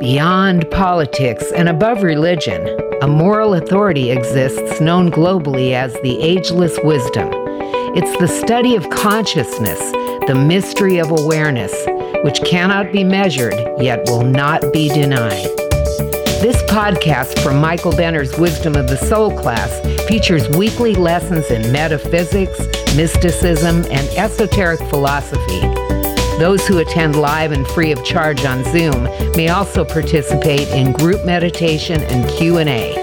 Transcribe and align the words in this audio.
Beyond 0.00 0.70
politics 0.70 1.44
and 1.54 1.68
above 1.68 2.02
religion, 2.02 2.66
a 3.02 3.06
moral 3.06 3.52
authority 3.52 4.10
exists 4.10 4.80
known 4.80 5.10
globally 5.10 5.72
as 5.72 5.92
the 6.00 6.18
ageless 6.22 6.78
wisdom. 6.82 7.28
It's 7.94 8.18
the 8.18 8.26
study 8.26 8.76
of 8.76 8.88
consciousness, 8.88 9.78
the 10.26 10.34
mystery 10.34 10.96
of 10.96 11.10
awareness, 11.10 11.74
which 12.24 12.40
cannot 12.44 12.92
be 12.92 13.04
measured 13.04 13.52
yet 13.78 14.00
will 14.06 14.24
not 14.24 14.72
be 14.72 14.88
denied. 14.88 15.44
This 16.40 16.62
podcast 16.62 17.38
from 17.42 17.60
Michael 17.60 17.92
Benner's 17.92 18.38
Wisdom 18.38 18.76
of 18.76 18.88
the 18.88 18.96
Soul 18.96 19.38
class 19.38 19.80
features 20.08 20.48
weekly 20.56 20.94
lessons 20.94 21.50
in 21.50 21.70
metaphysics, 21.72 22.58
mysticism, 22.96 23.84
and 23.90 24.08
esoteric 24.16 24.80
philosophy. 24.88 25.89
Those 26.40 26.66
who 26.66 26.78
attend 26.78 27.16
live 27.16 27.52
and 27.52 27.66
free 27.66 27.92
of 27.92 28.02
charge 28.02 28.46
on 28.46 28.64
Zoom 28.64 29.04
may 29.36 29.50
also 29.50 29.84
participate 29.84 30.68
in 30.68 30.92
group 30.92 31.26
meditation 31.26 32.00
and 32.00 32.26
Q&A. 32.30 32.94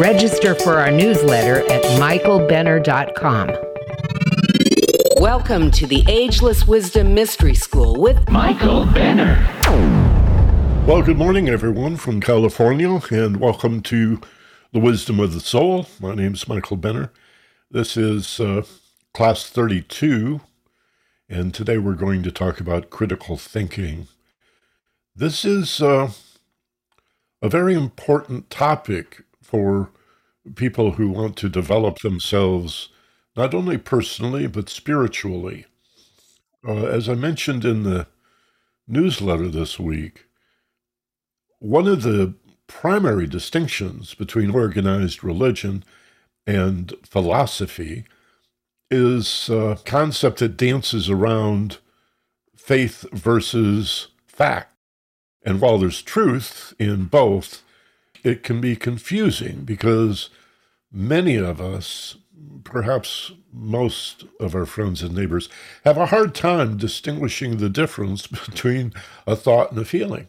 Register 0.00 0.56
for 0.56 0.80
our 0.80 0.90
newsletter 0.90 1.58
at 1.70 1.84
michaelbenner.com. 2.00 3.52
Welcome 5.20 5.70
to 5.70 5.86
the 5.86 6.04
Ageless 6.08 6.66
Wisdom 6.66 7.14
Mystery 7.14 7.54
School 7.54 8.00
with 8.00 8.28
Michael 8.30 8.84
Benner. 8.86 9.36
Well, 10.88 11.02
good 11.02 11.18
morning, 11.18 11.48
everyone 11.48 11.96
from 11.96 12.20
California, 12.20 13.00
and 13.12 13.36
welcome 13.36 13.80
to 13.82 14.20
the 14.72 14.80
Wisdom 14.80 15.20
of 15.20 15.34
the 15.34 15.38
Soul. 15.38 15.86
My 16.00 16.16
name 16.16 16.34
is 16.34 16.48
Michael 16.48 16.76
Benner. 16.76 17.12
This 17.70 17.96
is 17.96 18.40
uh, 18.40 18.64
class 19.14 19.48
32, 19.48 20.40
and 21.28 21.52
today 21.52 21.76
we're 21.76 21.94
going 21.94 22.22
to 22.22 22.30
talk 22.30 22.60
about 22.60 22.90
critical 22.90 23.36
thinking. 23.36 24.06
This 25.14 25.44
is 25.44 25.80
uh, 25.80 26.10
a 27.42 27.48
very 27.48 27.74
important 27.74 28.48
topic 28.48 29.24
for 29.42 29.90
people 30.54 30.92
who 30.92 31.08
want 31.08 31.36
to 31.38 31.48
develop 31.48 31.98
themselves 31.98 32.90
not 33.36 33.54
only 33.54 33.76
personally 33.76 34.46
but 34.46 34.68
spiritually. 34.68 35.66
Uh, 36.66 36.86
as 36.86 37.08
I 37.08 37.14
mentioned 37.14 37.64
in 37.64 37.82
the 37.82 38.06
newsletter 38.86 39.48
this 39.48 39.80
week, 39.80 40.26
one 41.58 41.88
of 41.88 42.02
the 42.02 42.34
primary 42.68 43.26
distinctions 43.26 44.14
between 44.14 44.50
organized 44.50 45.24
religion 45.24 45.84
and 46.46 46.94
philosophy 47.04 48.04
is 48.90 49.48
a 49.48 49.78
concept 49.84 50.38
that 50.38 50.56
dances 50.56 51.10
around 51.10 51.78
faith 52.54 53.04
versus 53.12 54.08
fact. 54.26 54.72
And 55.44 55.60
while 55.60 55.78
there's 55.78 56.02
truth 56.02 56.74
in 56.78 57.04
both, 57.04 57.62
it 58.24 58.42
can 58.42 58.60
be 58.60 58.74
confusing 58.74 59.60
because 59.64 60.30
many 60.92 61.36
of 61.36 61.60
us, 61.60 62.16
perhaps 62.64 63.32
most 63.52 64.24
of 64.40 64.54
our 64.54 64.66
friends 64.66 65.02
and 65.02 65.14
neighbors, 65.14 65.48
have 65.84 65.96
a 65.96 66.06
hard 66.06 66.34
time 66.34 66.76
distinguishing 66.76 67.56
the 67.56 67.68
difference 67.68 68.26
between 68.46 68.92
a 69.26 69.36
thought 69.36 69.70
and 69.70 69.80
a 69.80 69.84
feeling. 69.84 70.28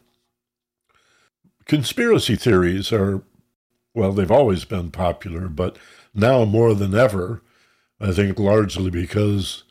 Conspiracy 1.66 2.36
theories 2.36 2.94
are, 2.94 3.24
well, 3.94 4.14
they've 4.14 4.32
always 4.32 4.64
been 4.64 4.92
popular, 4.92 5.50
but 5.50 5.78
now 6.14 6.46
more 6.46 6.74
than 6.74 6.96
ever, 6.96 7.42
I 8.00 8.12
think 8.12 8.40
largely 8.40 8.90
because 8.90 9.64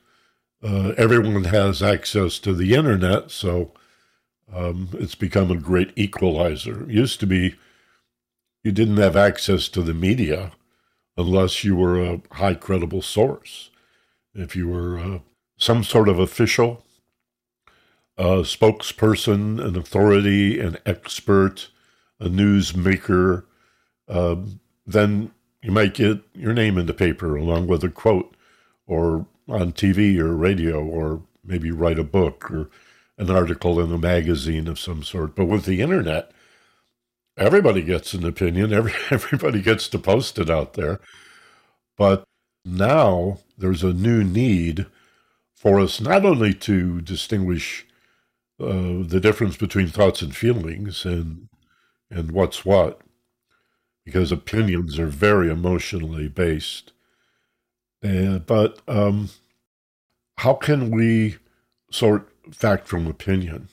uh, 0.63 0.93
everyone 0.97 1.45
has 1.45 1.83
access 1.83 2.39
to 2.41 2.53
the 2.53 2.75
internet, 2.75 3.31
so 3.31 3.73
um, 4.53 4.89
it's 4.95 5.15
become 5.15 5.51
a 5.51 5.57
great 5.57 5.93
equalizer. 5.97 6.85
It 6.85 6.91
used 6.91 7.21
to 7.21 7.27
be 7.27 7.55
you 8.65 8.73
didn't 8.73 8.97
have 8.97 9.17
access 9.17 9.69
to 9.69 9.83
the 9.83 9.95
media 9.95 10.53
unless 11.17 11.63
you 11.63 11.77
were 11.77 12.03
a 12.03 12.21
high 12.33 12.55
credible 12.55 13.03
source. 13.03 13.71
If 14.35 14.57
you 14.57 14.69
were 14.69 14.99
uh, 14.99 15.19
some 15.57 15.85
sort 15.85 16.09
of 16.09 16.19
official, 16.19 16.85
a 18.19 18.43
spokesperson, 18.43 19.65
an 19.65 19.77
authority, 19.77 20.59
an 20.59 20.79
expert, 20.85 21.69
a 22.19 22.27
newsmaker, 22.27 23.45
uh, 24.09 24.37
then 24.87 25.31
you 25.67 25.73
might 25.73 25.95
get 25.95 26.21
your 26.33 26.53
name 26.53 26.79
in 26.79 26.87
the 26.87 26.95
paper 26.95 27.35
along 27.35 27.67
with 27.67 27.83
a 27.83 27.89
quote 27.89 28.37
or 28.87 29.27
on 29.49 29.73
TV 29.73 30.17
or 30.17 30.37
radio 30.37 30.81
or 30.81 31.23
maybe 31.45 31.73
write 31.73 31.99
a 31.99 32.05
book 32.05 32.49
or 32.53 32.71
an 33.19 33.31
article 33.31 33.81
in 33.81 33.91
a 33.91 33.99
magazine 33.99 34.69
of 34.69 34.79
some 34.79 35.03
sort. 35.03 35.35
But 35.35 35.47
with 35.47 35.65
the 35.65 35.81
internet, 35.81 36.31
everybody 37.37 37.83
gets 37.83 38.15
an 38.15 38.25
opinion. 38.25 38.73
Every, 38.73 38.93
everybody 39.11 39.61
gets 39.61 39.89
to 39.89 39.99
post 39.99 40.39
it 40.39 40.49
out 40.49 40.75
there. 40.75 41.01
But 41.99 42.23
now 42.65 43.41
there's 43.59 43.83
a 43.83 43.93
new 43.93 44.23
need 44.23 44.87
for 45.53 45.81
us 45.81 46.01
not 46.01 46.25
only 46.25 46.55
to 46.55 47.01
distinguish 47.01 47.89
uh, 48.61 49.03
the 49.03 49.19
difference 49.21 49.57
between 49.57 49.89
thoughts 49.89 50.23
and 50.23 50.35
feelings 50.35 51.05
and 51.05 51.49
and 52.09 52.31
what's 52.31 52.65
what, 52.65 53.01
because 54.07 54.31
opinions 54.31 55.01
are 55.01 55.09
very 55.09 55.51
emotionally 55.51 56.29
based. 56.29 56.93
Uh, 58.05 58.39
but 58.39 58.79
um, 58.87 59.31
how 60.39 60.55
can 60.55 60.93
we 60.93 61.37
sort 61.91 62.29
fact 62.53 62.87
from 62.87 63.09
opinion? 63.09 63.69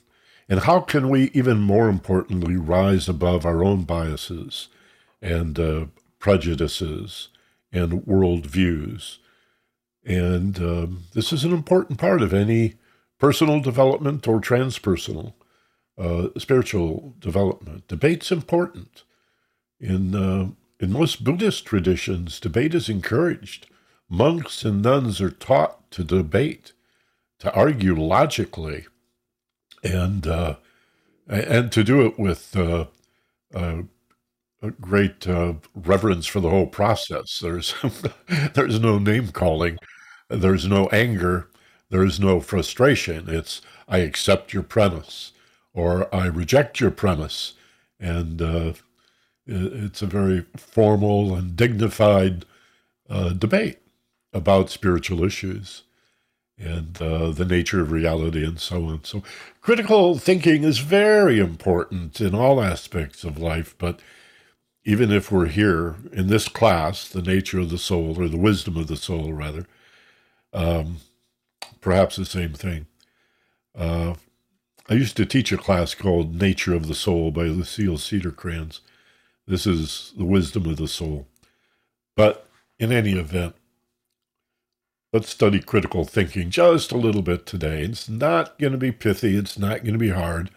And 0.50 0.62
how 0.62 0.80
can 0.80 1.10
we, 1.10 1.30
even 1.36 1.60
more 1.60 1.88
importantly, 1.88 2.56
rise 2.56 3.08
above 3.08 3.46
our 3.46 3.64
own 3.64 3.84
biases 3.84 4.70
and 5.22 5.60
uh, 5.60 5.86
prejudices 6.18 7.30
and 7.72 8.02
worldviews? 8.02 9.20
And 10.04 10.58
um, 10.58 11.04
this 11.14 11.32
is 11.32 11.44
an 11.44 11.54
important 11.54 12.00
part 12.00 12.24
of 12.24 12.34
any 12.34 12.74
personal 13.20 13.60
development 13.60 14.28
or 14.28 14.42
transpersonal 14.42 15.34
uh, 15.96 16.30
spiritual 16.40 17.14
development. 17.20 17.88
Debate's 17.88 18.32
important. 18.32 19.04
In, 19.80 20.16
uh, 20.16 20.50
in 20.80 20.92
most 20.92 21.24
Buddhist 21.24 21.66
traditions, 21.66 22.40
debate 22.40 22.76
is 22.76 22.90
encouraged. 22.90 23.68
Monks 24.10 24.64
and 24.64 24.82
nuns 24.82 25.22
are 25.22 25.32
taught 25.32 25.90
to 25.92 26.04
debate, 26.04 26.74
to 27.40 27.54
argue 27.54 27.96
logically, 27.96 28.86
and 29.84 30.28
uh, 30.28 30.56
and 31.28 31.72
to 31.72 31.84
do 31.84 32.06
it 32.06 32.20
with 32.20 32.56
uh, 32.56 32.86
a 34.62 34.72
great 34.72 35.28
uh, 35.28 35.54
reverence 35.76 36.26
for 36.28 36.40
the 36.40 36.50
whole 36.50 36.68
process. 36.68 37.40
There's 37.40 37.74
there's 38.54 38.80
no 38.80 39.00
name 39.00 39.30
calling, 39.30 39.78
there's 40.30 40.68
no 40.68 40.88
anger, 40.88 41.50
there's 41.90 42.20
no 42.20 42.40
frustration. 42.40 43.30
It's 43.30 43.62
I 43.88 44.00
accept 44.00 44.54
your 44.54 44.64
premise 44.64 45.32
or 45.74 46.14
I 46.14 46.28
reject 46.28 46.80
your 46.80 46.92
premise. 46.92 47.54
And 48.00 48.42
uh, 48.42 48.74
it's 49.46 50.02
a 50.02 50.08
very 50.08 50.46
formal 50.58 51.36
and 51.36 51.56
dignified 51.56 52.46
uh, 53.10 53.30
debate 53.30 53.80
about 54.34 54.70
spiritual 54.70 55.24
issues 55.24 55.84
and 56.58 57.02
uh, 57.02 57.30
the 57.32 57.46
nature 57.46 57.82
of 57.82 57.92
reality 57.92 58.46
and 58.46 58.60
so 58.60 58.86
on. 58.86 59.04
So, 59.04 59.24
critical 59.62 60.18
thinking 60.18 60.64
is 60.64 60.80
very 60.80 61.40
important 61.40 62.22
in 62.22 62.34
all 62.36 62.62
aspects 62.62 63.24
of 63.24 63.38
life, 63.38 63.76
but 63.78 64.00
even 64.86 65.12
if 65.12 65.32
we're 65.32 65.48
here 65.48 65.96
in 66.12 66.28
this 66.28 66.48
class, 66.48 67.08
the 67.08 67.22
nature 67.22 67.60
of 67.60 67.70
the 67.70 67.78
soul, 67.78 68.22
or 68.22 68.28
the 68.28 68.38
wisdom 68.38 68.78
of 68.78 68.88
the 68.88 68.98
soul, 68.98 69.34
rather, 69.34 69.66
um, 70.54 70.98
perhaps 71.82 72.18
the 72.18 72.26
same 72.26 72.54
thing. 72.54 72.86
Uh, 73.76 74.16
I 74.90 74.96
used 74.96 75.18
to 75.18 75.26
teach 75.26 75.52
a 75.52 75.58
class 75.58 75.96
called 75.96 76.36
Nature 76.36 76.74
of 76.74 76.88
the 76.88 76.96
Soul 76.96 77.32
by 77.32 77.44
Lucille 77.44 77.98
Cedar 77.98 78.32
Cedercrans. 78.32 78.82
This 79.48 79.68
is 79.68 80.14
the 80.18 80.26
wisdom 80.26 80.66
of 80.66 80.78
the 80.78 80.88
soul. 80.88 81.28
But 82.16 82.48
in 82.80 82.92
any 82.92 83.14
event, 83.14 83.56
let's 85.12 85.30
study 85.30 85.60
critical 85.60 86.06
thinking 86.06 86.50
just 86.50 86.92
a 86.92 86.98
little 86.98 87.22
bit 87.22 87.46
today. 87.46 87.82
It's 87.82 88.08
not 88.08 88.58
going 88.60 88.72
to 88.72 88.78
be 88.78 88.92
pithy, 88.92 89.36
it's 89.38 89.58
not 89.58 89.84
going 89.84 89.94
to 89.94 90.00
be 90.00 90.10
hard. 90.10 90.50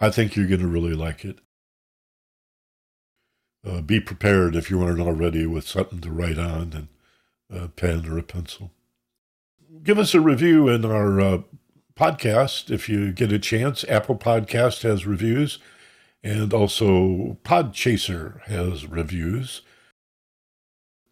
I 0.00 0.10
think 0.10 0.36
you're 0.36 0.46
going 0.46 0.60
to 0.60 0.66
really 0.66 0.94
like 0.94 1.24
it. 1.24 1.38
Uh, 3.66 3.80
be 3.80 3.98
prepared 3.98 4.54
if 4.54 4.70
you 4.70 4.82
aren't 4.82 5.00
already 5.00 5.46
with 5.46 5.66
something 5.66 6.00
to 6.00 6.10
write 6.10 6.38
on 6.38 6.72
and 6.72 6.88
a 7.50 7.68
pen 7.68 8.06
or 8.06 8.18
a 8.18 8.22
pencil. 8.22 8.70
Give 9.82 9.98
us 9.98 10.14
a 10.14 10.20
review 10.20 10.68
in 10.68 10.84
our 10.84 11.20
uh, 11.20 11.38
podcast 11.96 12.70
if 12.70 12.88
you 12.88 13.12
get 13.12 13.32
a 13.32 13.38
chance. 13.38 13.84
Apple 13.88 14.16
Podcast 14.16 14.82
has 14.82 15.06
reviews, 15.06 15.58
and 16.26 16.52
also 16.52 17.38
Podchaser 17.44 18.42
has 18.46 18.86
reviews. 18.86 19.62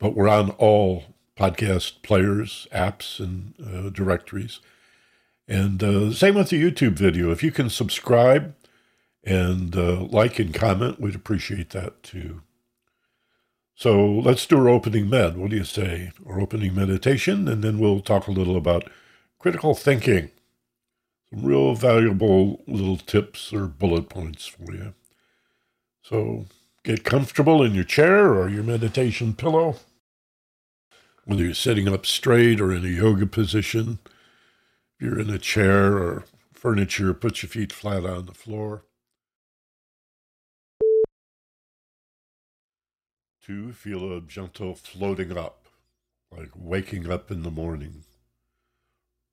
But 0.00 0.14
we're 0.16 0.28
on 0.28 0.50
all 0.52 1.04
podcast 1.38 2.02
players, 2.02 2.66
apps, 2.72 3.20
and 3.20 3.54
uh, 3.64 3.90
directories. 3.90 4.60
And 5.48 5.82
uh, 5.82 6.12
same 6.12 6.34
with 6.36 6.50
the 6.50 6.62
YouTube 6.62 6.94
video. 6.94 7.30
If 7.30 7.42
you 7.42 7.52
can 7.52 7.70
subscribe 7.70 8.54
And 9.24 9.76
uh, 9.76 10.02
like 10.10 10.38
and 10.38 10.54
comment, 10.54 11.00
we'd 11.00 11.14
appreciate 11.14 11.70
that 11.70 12.02
too. 12.02 12.42
So 13.74 14.06
let's 14.06 14.46
do 14.46 14.58
our 14.58 14.68
opening 14.68 15.10
med. 15.10 15.36
What 15.36 15.50
do 15.50 15.56
you 15.56 15.64
say? 15.64 16.12
Our 16.26 16.40
opening 16.40 16.74
meditation, 16.74 17.48
and 17.48 17.62
then 17.64 17.78
we'll 17.78 18.00
talk 18.00 18.26
a 18.26 18.32
little 18.32 18.56
about 18.56 18.90
critical 19.38 19.74
thinking. 19.74 20.30
Some 21.30 21.44
real 21.44 21.74
valuable 21.74 22.62
little 22.66 22.98
tips 22.98 23.52
or 23.52 23.66
bullet 23.66 24.08
points 24.08 24.46
for 24.46 24.72
you. 24.74 24.94
So 26.04 26.44
get 26.82 27.02
comfortable 27.02 27.62
in 27.62 27.74
your 27.74 27.84
chair 27.84 28.34
or 28.34 28.50
your 28.50 28.62
meditation 28.62 29.32
pillow, 29.32 29.76
whether 31.24 31.42
you're 31.42 31.54
sitting 31.54 31.88
up 31.88 32.04
straight 32.04 32.60
or 32.60 32.74
in 32.74 32.84
a 32.84 32.88
yoga 32.88 33.26
position. 33.26 33.98
If 34.04 35.06
you're 35.06 35.18
in 35.18 35.30
a 35.30 35.38
chair 35.38 35.96
or 35.96 36.24
furniture, 36.52 37.14
put 37.14 37.42
your 37.42 37.48
feet 37.48 37.72
flat 37.72 38.04
on 38.04 38.26
the 38.26 38.34
floor. 38.34 38.84
Two, 43.42 43.72
feel 43.72 44.14
a 44.14 44.20
gentle 44.20 44.74
floating 44.74 45.36
up, 45.36 45.68
like 46.30 46.50
waking 46.54 47.10
up 47.10 47.30
in 47.30 47.42
the 47.42 47.50
morning, 47.50 48.04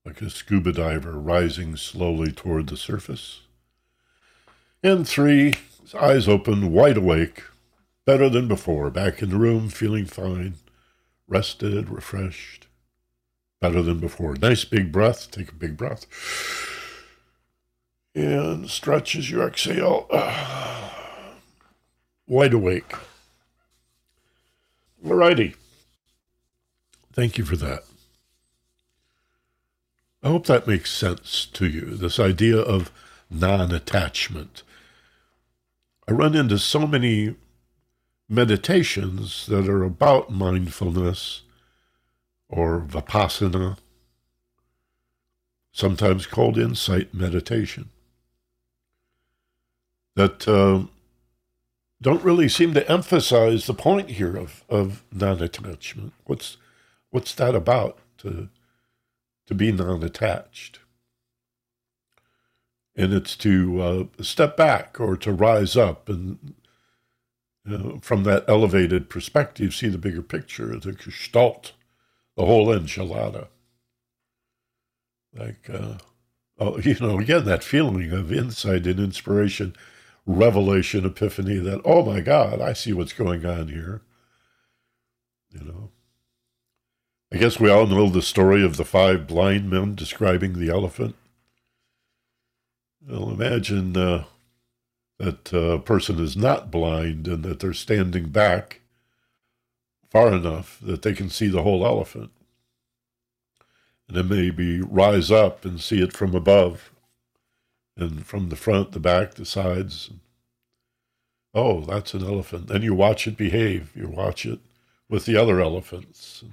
like 0.05 0.21
a 0.21 0.29
scuba 0.29 0.71
diver 0.71 1.19
rising 1.19 1.75
slowly 1.75 2.31
toward 2.31 2.67
the 2.67 2.77
surface. 2.77 3.41
And 4.83 5.07
three, 5.07 5.53
eyes 5.95 6.27
open, 6.27 6.71
wide 6.71 6.97
awake, 6.97 7.43
better 8.05 8.29
than 8.29 8.47
before, 8.47 8.89
back 8.89 9.21
in 9.21 9.29
the 9.29 9.37
room, 9.37 9.69
feeling 9.69 10.05
fine, 10.05 10.55
rested, 11.27 11.89
refreshed, 11.89 12.67
better 13.59 13.81
than 13.81 13.99
before. 13.99 14.35
Nice 14.35 14.65
big 14.65 14.91
breath. 14.91 15.31
Take 15.31 15.49
a 15.49 15.55
big 15.55 15.77
breath. 15.77 16.05
And 18.13 18.69
stretch 18.69 19.15
as 19.15 19.29
you 19.29 19.41
exhale. 19.41 20.07
Wide 22.27 22.53
awake. 22.53 22.93
All 25.05 25.15
righty. 25.15 25.55
Thank 27.13 27.37
you 27.37 27.45
for 27.45 27.55
that. 27.57 27.83
I 30.23 30.27
hope 30.27 30.45
that 30.45 30.67
makes 30.67 30.91
sense 30.91 31.45
to 31.53 31.67
you. 31.67 31.95
This 31.95 32.19
idea 32.19 32.57
of 32.57 32.91
non 33.29 33.71
attachment. 33.71 34.63
I 36.07 36.13
run 36.13 36.35
into 36.35 36.59
so 36.59 36.87
many 36.87 37.35
meditations 38.27 39.45
that 39.47 39.67
are 39.69 39.83
about 39.83 40.31
mindfulness 40.31 41.43
or 42.49 42.81
vipassana, 42.81 43.77
sometimes 45.71 46.27
called 46.27 46.57
insight 46.57 47.13
meditation, 47.13 47.89
that 50.15 50.47
uh, 50.47 50.85
don't 52.01 52.23
really 52.23 52.49
seem 52.49 52.73
to 52.73 52.91
emphasize 52.91 53.65
the 53.65 53.73
point 53.73 54.11
here 54.11 54.35
of, 54.35 54.65
of 54.69 55.03
non-attachment. 55.13 56.13
What's 56.25 56.57
what's 57.11 57.35
that 57.35 57.55
about 57.55 57.99
to 58.19 58.49
to 59.47 59.55
be 59.55 59.71
non-attached? 59.71 60.80
And 62.95 63.13
it's 63.13 63.35
to 63.37 63.81
uh, 63.81 64.23
step 64.23 64.57
back 64.57 64.99
or 64.99 65.15
to 65.17 65.31
rise 65.31 65.77
up 65.77 66.09
and 66.09 66.55
you 67.65 67.77
know, 67.77 67.99
from 68.01 68.23
that 68.23 68.43
elevated 68.47 69.09
perspective, 69.09 69.73
see 69.73 69.87
the 69.87 69.97
bigger 69.97 70.21
picture, 70.21 70.77
the 70.77 70.93
gestalt, 70.93 71.73
the 72.35 72.45
whole 72.45 72.67
enchilada. 72.67 73.47
Like, 75.33 75.69
uh, 75.71 75.97
oh, 76.59 76.79
you 76.79 76.97
know, 76.99 77.19
again, 77.19 77.45
that 77.45 77.63
feeling 77.63 78.11
of 78.11 78.31
insight 78.31 78.87
and 78.87 78.99
inspiration 78.99 79.75
revelation, 80.25 81.05
epiphany 81.05 81.57
that, 81.57 81.81
oh 81.83 82.05
my 82.05 82.21
God, 82.21 82.61
I 82.61 82.73
see 82.73 82.93
what's 82.93 83.13
going 83.13 83.45
on 83.45 83.67
here. 83.67 84.01
You 85.49 85.63
know, 85.65 85.91
I 87.33 87.37
guess 87.37 87.59
we 87.59 87.69
all 87.69 87.87
know 87.87 88.09
the 88.09 88.21
story 88.21 88.63
of 88.63 88.77
the 88.77 88.85
five 88.85 89.27
blind 89.27 89.69
men 89.69 89.95
describing 89.95 90.53
the 90.53 90.69
elephant. 90.69 91.15
Well, 93.07 93.31
imagine 93.31 93.97
uh, 93.97 94.25
that 95.17 95.51
a 95.53 95.79
person 95.79 96.19
is 96.19 96.37
not 96.37 96.71
blind 96.71 97.27
and 97.27 97.43
that 97.43 97.59
they're 97.59 97.73
standing 97.73 98.29
back 98.29 98.81
far 100.09 100.33
enough 100.33 100.77
that 100.81 101.01
they 101.01 101.13
can 101.13 101.29
see 101.29 101.47
the 101.47 101.63
whole 101.63 101.85
elephant. 101.85 102.31
And 104.07 104.17
then 104.17 104.27
maybe 104.27 104.81
rise 104.81 105.31
up 105.31 105.63
and 105.63 105.79
see 105.79 106.01
it 106.01 106.13
from 106.13 106.35
above 106.35 106.91
and 107.95 108.25
from 108.25 108.49
the 108.49 108.55
front, 108.55 108.91
the 108.91 108.99
back, 108.99 109.35
the 109.35 109.45
sides. 109.45 110.11
Oh, 111.53 111.81
that's 111.81 112.13
an 112.13 112.23
elephant. 112.25 112.67
Then 112.67 112.81
you 112.81 112.93
watch 112.93 113.27
it 113.27 113.37
behave. 113.37 113.91
You 113.95 114.07
watch 114.07 114.45
it 114.45 114.59
with 115.09 115.25
the 115.25 115.37
other 115.37 115.59
elephants. 115.59 116.43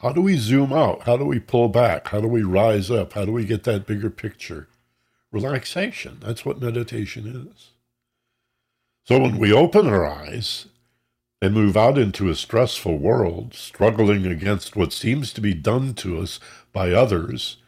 How 0.00 0.12
do 0.12 0.20
we 0.20 0.36
zoom 0.36 0.72
out? 0.72 1.04
How 1.04 1.16
do 1.16 1.24
we 1.24 1.38
pull 1.40 1.68
back? 1.68 2.08
How 2.08 2.20
do 2.20 2.28
we 2.28 2.42
rise 2.42 2.90
up? 2.90 3.12
How 3.12 3.24
do 3.24 3.32
we 3.32 3.44
get 3.44 3.64
that 3.64 3.86
bigger 3.86 4.10
picture? 4.10 4.68
Relaxation. 5.32 6.18
That's 6.20 6.44
what 6.44 6.60
meditation 6.60 7.50
is. 7.54 7.70
So 9.04 9.18
when 9.18 9.38
we 9.38 9.52
open 9.52 9.86
our 9.86 10.06
eyes 10.06 10.66
and 11.40 11.54
move 11.54 11.76
out 11.76 11.98
into 11.98 12.30
a 12.30 12.34
stressful 12.34 12.98
world, 12.98 13.54
struggling 13.54 14.26
against 14.26 14.76
what 14.76 14.92
seems 14.92 15.32
to 15.34 15.40
be 15.40 15.54
done 15.54 15.94
to 15.94 16.18
us 16.18 16.40
by 16.72 16.90
others, 16.90 17.58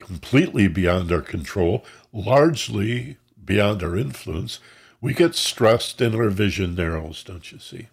completely 0.00 0.68
beyond 0.68 1.12
our 1.12 1.20
control, 1.20 1.84
largely 2.12 3.16
beyond 3.44 3.82
our 3.82 3.96
influence, 3.96 4.58
we 5.00 5.14
get 5.14 5.34
stressed 5.34 6.00
and 6.00 6.14
our 6.14 6.30
vision 6.30 6.74
narrows, 6.74 7.22
don't 7.22 7.52
you 7.52 7.58
see? 7.58 7.88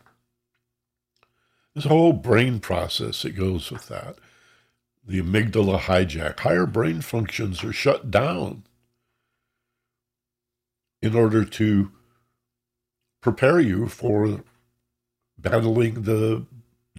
There's 1.74 1.86
a 1.86 1.90
whole 1.90 2.14
brain 2.14 2.60
process 2.60 3.24
that 3.24 3.32
goes 3.32 3.72
with 3.72 3.88
that. 3.88 4.18
The 5.06 5.22
amygdala 5.22 5.80
hijack. 5.80 6.40
Higher 6.40 6.66
brain 6.66 7.02
functions 7.02 7.64
are 7.64 7.74
shut 7.74 8.12
down 8.12 8.64
in 11.02 11.16
order 11.16 11.44
to 11.44 11.92
prepare 13.22 13.60
you 13.60 13.88
for 13.88 14.44
battling 15.38 16.04
the 16.04 16.46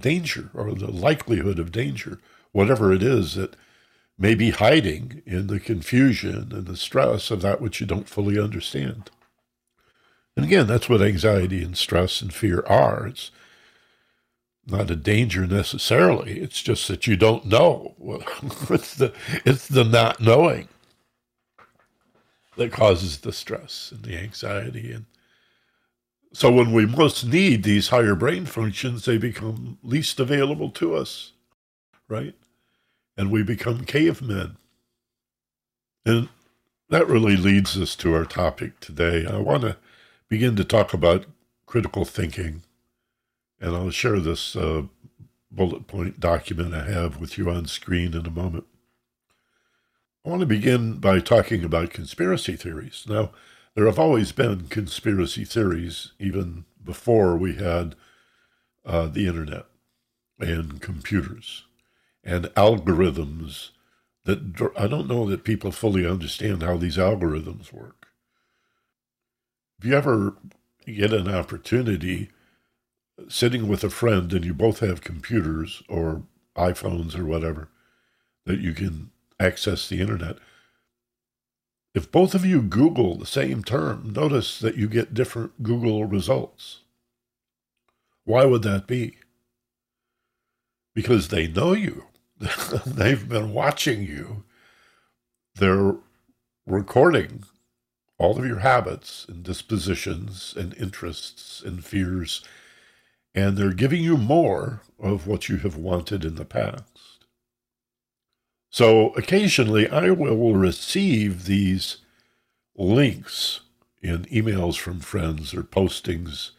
danger 0.00 0.50
or 0.52 0.74
the 0.74 0.90
likelihood 0.90 1.58
of 1.58 1.72
danger, 1.72 2.18
whatever 2.52 2.92
it 2.92 3.02
is 3.02 3.34
that 3.34 3.56
may 4.18 4.34
be 4.34 4.50
hiding 4.50 5.22
in 5.24 5.46
the 5.46 5.60
confusion 5.60 6.52
and 6.52 6.66
the 6.66 6.76
stress 6.76 7.30
of 7.30 7.40
that 7.42 7.60
which 7.60 7.80
you 7.80 7.86
don't 7.86 8.08
fully 8.08 8.38
understand. 8.38 9.10
And 10.36 10.44
again, 10.44 10.66
that's 10.66 10.88
what 10.88 11.02
anxiety 11.02 11.62
and 11.62 11.76
stress 11.76 12.20
and 12.20 12.32
fear 12.32 12.64
are. 12.66 13.06
It's 13.06 13.30
not 14.66 14.90
a 14.90 14.96
danger 14.96 15.46
necessarily. 15.46 16.40
It's 16.40 16.62
just 16.62 16.88
that 16.88 17.06
you 17.06 17.16
don't 17.16 17.46
know. 17.46 17.94
it's 18.70 18.94
the 18.96 19.12
it's 19.44 19.68
the 19.68 19.84
not 19.84 20.20
knowing 20.20 20.68
that 22.56 22.72
causes 22.72 23.18
the 23.20 23.32
stress 23.32 23.92
and 23.92 24.04
the 24.04 24.16
anxiety 24.18 24.92
and 24.92 25.06
so 26.34 26.52
when 26.52 26.72
we 26.72 26.86
most 26.86 27.24
need 27.26 27.62
these 27.64 27.88
higher 27.88 28.14
brain 28.14 28.46
functions, 28.46 29.04
they 29.04 29.18
become 29.18 29.78
least 29.82 30.20
available 30.20 30.70
to 30.72 30.94
us, 30.96 31.32
right? 32.08 32.34
and 33.16 33.30
we 33.30 33.42
become 33.42 33.84
cavemen. 33.84 34.56
And 36.04 36.28
that 36.90 37.08
really 37.08 37.36
leads 37.36 37.78
us 37.78 37.96
to 37.96 38.14
our 38.14 38.24
topic 38.24 38.80
today. 38.80 39.26
I 39.26 39.38
want 39.38 39.62
to 39.62 39.76
begin 40.28 40.56
to 40.56 40.64
talk 40.64 40.92
about 40.92 41.26
critical 41.66 42.04
thinking, 42.04 42.62
and 43.64 43.74
I'll 43.74 43.90
share 43.90 44.20
this 44.20 44.54
uh, 44.54 44.82
bullet 45.50 45.86
point 45.86 46.20
document 46.20 46.74
I 46.74 46.84
have 46.84 47.18
with 47.18 47.38
you 47.38 47.48
on 47.48 47.64
screen 47.66 48.12
in 48.12 48.26
a 48.26 48.30
moment. 48.30 48.66
I 50.22 50.28
want 50.28 50.40
to 50.40 50.46
begin 50.46 50.98
by 50.98 51.20
talking 51.20 51.64
about 51.64 51.88
conspiracy 51.88 52.56
theories. 52.56 53.06
Now, 53.08 53.30
there 53.74 53.86
have 53.86 53.98
always 53.98 54.32
been 54.32 54.68
conspiracy 54.68 55.46
theories, 55.46 56.12
even 56.18 56.66
before 56.84 57.38
we 57.38 57.54
had 57.54 57.94
uh, 58.84 59.06
the 59.06 59.26
internet 59.26 59.64
and 60.38 60.82
computers 60.82 61.64
and 62.22 62.44
algorithms 62.56 63.70
that 64.26 64.70
I 64.76 64.86
don't 64.86 65.08
know 65.08 65.26
that 65.30 65.42
people 65.42 65.72
fully 65.72 66.06
understand 66.06 66.62
how 66.62 66.76
these 66.76 66.98
algorithms 66.98 67.72
work. 67.72 68.08
If 69.78 69.86
you 69.86 69.96
ever 69.96 70.36
get 70.86 71.14
an 71.14 71.34
opportunity 71.34 72.30
sitting 73.28 73.68
with 73.68 73.84
a 73.84 73.90
friend 73.90 74.32
and 74.32 74.44
you 74.44 74.54
both 74.54 74.80
have 74.80 75.00
computers 75.00 75.82
or 75.88 76.22
iPhones 76.56 77.18
or 77.18 77.24
whatever 77.24 77.68
that 78.46 78.60
you 78.60 78.72
can 78.72 79.10
access 79.40 79.88
the 79.88 80.00
internet, 80.00 80.36
if 81.94 82.10
both 82.10 82.34
of 82.34 82.44
you 82.44 82.60
Google 82.60 83.16
the 83.16 83.26
same 83.26 83.62
term, 83.62 84.12
notice 84.12 84.58
that 84.58 84.76
you 84.76 84.88
get 84.88 85.14
different 85.14 85.62
Google 85.62 86.04
results. 86.04 86.80
Why 88.24 88.44
would 88.44 88.62
that 88.62 88.86
be? 88.86 89.18
Because 90.94 91.28
they 91.28 91.46
know 91.46 91.72
you. 91.72 92.06
They've 92.86 93.28
been 93.28 93.52
watching 93.52 94.02
you. 94.02 94.44
They're 95.54 95.94
recording 96.66 97.44
all 98.18 98.38
of 98.38 98.46
your 98.46 98.60
habits 98.60 99.26
and 99.28 99.42
dispositions 99.42 100.54
and 100.56 100.76
interests 100.76 101.62
and 101.64 101.84
fears, 101.84 102.42
and 103.34 103.56
they're 103.56 103.72
giving 103.72 104.02
you 104.02 104.16
more 104.16 104.82
of 104.98 105.26
what 105.26 105.48
you 105.48 105.56
have 105.58 105.76
wanted 105.76 106.24
in 106.24 106.36
the 106.36 106.44
past. 106.44 107.26
So 108.70 109.10
occasionally 109.10 109.88
I 109.88 110.10
will 110.10 110.54
receive 110.54 111.44
these 111.44 111.98
links 112.76 113.60
in 114.02 114.24
emails 114.26 114.76
from 114.76 115.00
friends 115.00 115.54
or 115.54 115.62
postings 115.62 116.50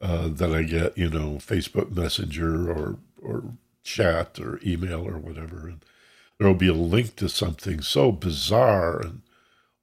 uh, 0.00 0.28
that 0.28 0.52
I 0.52 0.62
get, 0.62 0.96
you 0.98 1.08
know, 1.08 1.36
Facebook 1.36 1.94
Messenger 1.94 2.70
or 2.70 2.98
or 3.20 3.44
chat 3.82 4.38
or 4.38 4.60
email 4.64 5.06
or 5.06 5.18
whatever, 5.18 5.68
and 5.68 5.84
there 6.38 6.48
will 6.48 6.54
be 6.54 6.68
a 6.68 6.74
link 6.74 7.16
to 7.16 7.28
something 7.28 7.80
so 7.80 8.12
bizarre 8.12 9.00
and 9.00 9.22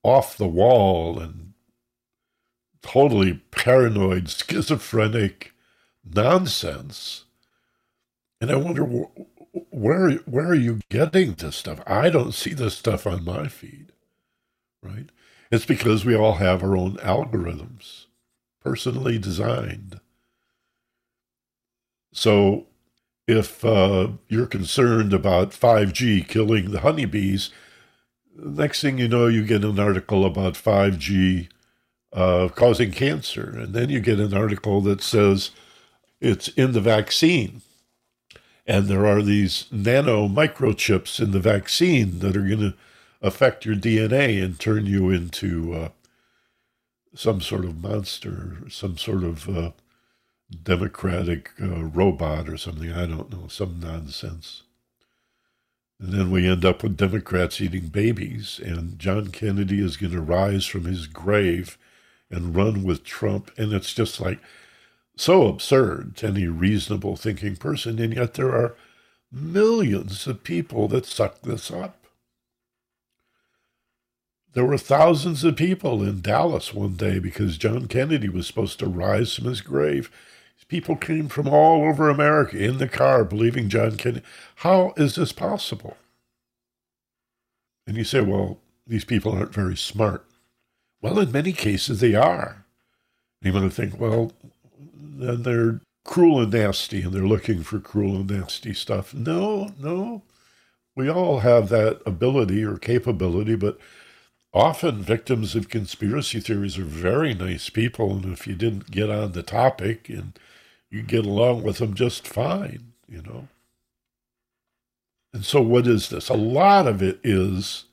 off 0.03 0.38
the 0.38 0.48
wall 0.48 1.20
and 1.20 1.53
totally 2.82 3.41
paranoid, 3.51 4.29
schizophrenic 4.50 5.52
nonsense. 6.03 7.25
And 8.41 8.51
I 8.51 8.55
wonder 8.55 8.83
where 8.83 10.12
where 10.12 10.48
are 10.48 10.55
you 10.55 10.81
getting 10.89 11.33
this 11.33 11.55
stuff? 11.55 11.81
I 11.88 12.10
don't 12.10 12.33
see 12.33 12.53
this 12.53 12.77
stuff 12.77 13.07
on 13.07 13.24
my 13.24 13.48
feed, 13.48 13.91
right? 14.81 15.10
It's 15.51 15.65
because 15.65 16.03
we 16.03 16.15
all 16.15 16.33
have 16.36 16.63
our 16.63 16.75
own 16.75 16.98
algorithms, 16.98 18.07
personally 18.62 19.19
designed. 19.19 20.00
So 22.12 22.67
if 23.27 23.63
uh, 23.63 24.10
you're 24.27 24.48
concerned 24.48 25.13
about 25.13 25.51
5G 25.51 26.27
killing 26.27 26.72
the 26.72 26.81
honeybees, 26.81 27.51
next 28.36 28.81
thing 28.81 28.98
you 28.98 29.07
know, 29.07 29.27
you 29.27 29.45
get 29.45 29.63
an 29.63 29.79
article 29.79 30.25
about 30.25 30.55
5G 30.55 31.50
uh, 32.12 32.50
causing 32.50 32.91
cancer. 32.91 33.50
And 33.57 33.74
then 33.74 33.89
you 33.89 34.00
get 34.00 34.19
an 34.19 34.33
article 34.33 34.81
that 34.81 35.01
says 35.01 35.51
it's 36.23 36.47
in 36.49 36.71
the 36.71 36.81
vaccine. 36.81 37.61
And 38.65 38.87
there 38.87 39.05
are 39.05 39.21
these 39.21 39.65
nano 39.71 40.27
microchips 40.29 41.19
in 41.19 41.31
the 41.31 41.39
vaccine 41.39 42.19
that 42.19 42.37
are 42.37 42.47
going 42.47 42.59
to 42.59 42.73
affect 43.21 43.65
your 43.65 43.75
DNA 43.75 44.41
and 44.41 44.57
turn 44.57 44.85
you 44.85 45.09
into 45.09 45.73
uh, 45.73 45.89
some 47.13 47.41
sort 47.41 47.65
of 47.65 47.83
monster, 47.83 48.59
some 48.69 48.97
sort 48.97 49.23
of 49.23 49.49
uh, 49.49 49.71
democratic 50.63 51.51
uh, 51.61 51.83
robot 51.83 52.47
or 52.47 52.57
something. 52.57 52.91
I 52.91 53.05
don't 53.05 53.31
know, 53.31 53.47
some 53.47 53.81
nonsense. 53.81 54.63
And 55.99 56.13
then 56.13 56.31
we 56.31 56.47
end 56.47 56.63
up 56.63 56.83
with 56.83 56.97
Democrats 56.97 57.61
eating 57.61 57.87
babies, 57.87 58.59
and 58.63 58.97
John 58.97 59.27
Kennedy 59.27 59.83
is 59.83 59.97
going 59.97 60.13
to 60.13 60.21
rise 60.21 60.65
from 60.65 60.85
his 60.85 61.07
grave 61.07 61.77
and 62.29 62.55
run 62.55 62.83
with 62.83 63.03
Trump. 63.03 63.51
And 63.57 63.73
it's 63.73 63.93
just 63.93 64.19
like 64.19 64.39
so 65.15 65.48
absurd 65.48 66.15
to 66.17 66.27
any 66.27 66.48
reasonable 66.48 67.15
thinking 67.15 67.55
person. 67.55 68.00
And 68.00 68.13
yet 68.13 68.34
there 68.34 68.53
are 68.53 68.75
millions 69.32 70.27
of 70.27 70.43
people 70.43 70.88
that 70.89 71.05
suck 71.05 71.41
this 71.41 71.72
up. 71.72 71.98
There 74.53 74.65
were 74.65 74.77
thousands 74.77 75.43
of 75.43 75.55
people 75.55 76.03
in 76.03 76.22
Dallas 76.22 76.74
one 76.74 76.93
day 76.93 77.17
because 77.17 77.58
John 77.58 77.88
Kennedy 77.88 78.29
was 78.29 78.46
supposed 78.46 78.77
to 78.79 78.88
rise 78.88 79.36
from 79.36 79.46
his 79.46 79.62
grave. 79.62 80.12
People 80.67 80.96
came 80.96 81.27
from 81.27 81.48
all 81.48 81.88
over 81.88 82.10
America 82.10 82.58
in 82.58 82.77
the 82.77 82.88
car 82.88 83.24
believing 83.24 83.70
John 83.70 83.98
Kennedy. 83.98 84.25
How 84.58 84.93
is 84.96 85.15
this 85.15 85.32
possible? 85.32 85.98
And 87.86 87.98
you 87.98 88.03
say, 88.03 88.22
well, 88.22 88.60
these 88.88 89.05
people 89.05 89.34
aren't 89.34 89.53
very 89.53 89.75
smart. 89.75 90.25
Well, 91.01 91.20
in 91.20 91.32
many 91.32 91.51
cases, 91.51 92.00
they 92.00 92.15
are. 92.15 92.65
You 93.41 93.51
might 93.53 93.74
think, 93.74 94.00
well, 94.00 94.32
they're 95.17 95.82
cruel 96.05 96.41
and 96.41 96.53
nasty 96.53 97.01
and 97.01 97.13
they're 97.13 97.24
looking 97.24 97.63
for 97.63 97.79
cruel 97.79 98.17
and 98.17 98.29
nasty 98.29 98.74
stuff. 98.74 99.13
No, 99.13 99.74
no. 99.79 100.24
We 100.96 101.10
all 101.10 101.39
have 101.39 101.70
that 101.70 102.01
ability 102.05 102.63
or 102.63 102.77
capability, 102.77 103.55
but 103.55 103.79
often 104.53 105.01
victims 105.01 105.55
of 105.55 105.70
conspiracy 105.70 106.39
theories 106.39 106.77
are 106.77 106.84
very 106.84 107.34
nice 107.34 107.70
people, 107.70 108.12
and 108.12 108.25
if 108.32 108.46
you 108.46 108.55
didn't 108.55 108.91
get 108.91 109.10
on 109.10 109.32
the 109.32 109.43
topic 109.43 110.10
and 110.10 110.38
you 110.91 111.01
get 111.01 111.25
along 111.25 111.63
with 111.63 111.79
them 111.79 111.96
just 111.96 112.27
fine, 112.27 112.93
you 113.08 113.24
know. 113.24 113.48
And 115.34 115.43
so, 115.43 115.62
what 115.62 115.88
is 115.88 116.10
this? 116.10 116.29
A 116.29 116.36
lot 116.36 116.86
of 116.86 117.01
it 117.01 117.20
is 117.24 117.86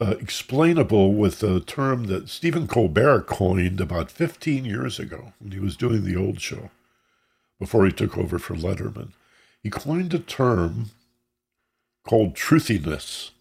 uh, 0.00 0.16
explainable 0.20 1.14
with 1.14 1.42
a 1.42 1.60
term 1.60 2.04
that 2.04 2.28
Stephen 2.28 2.66
Colbert 2.66 3.22
coined 3.22 3.80
about 3.80 4.10
15 4.10 4.64
years 4.64 4.98
ago 4.98 5.32
when 5.38 5.52
he 5.52 5.60
was 5.60 5.76
doing 5.76 6.04
the 6.04 6.16
old 6.16 6.40
show, 6.40 6.70
before 7.58 7.84
he 7.86 7.92
took 7.92 8.16
over 8.16 8.38
for 8.38 8.54
Letterman. 8.54 9.10
He 9.62 9.70
coined 9.70 10.14
a 10.14 10.18
term 10.18 10.90
called 12.06 12.34
truthiness 12.34 13.32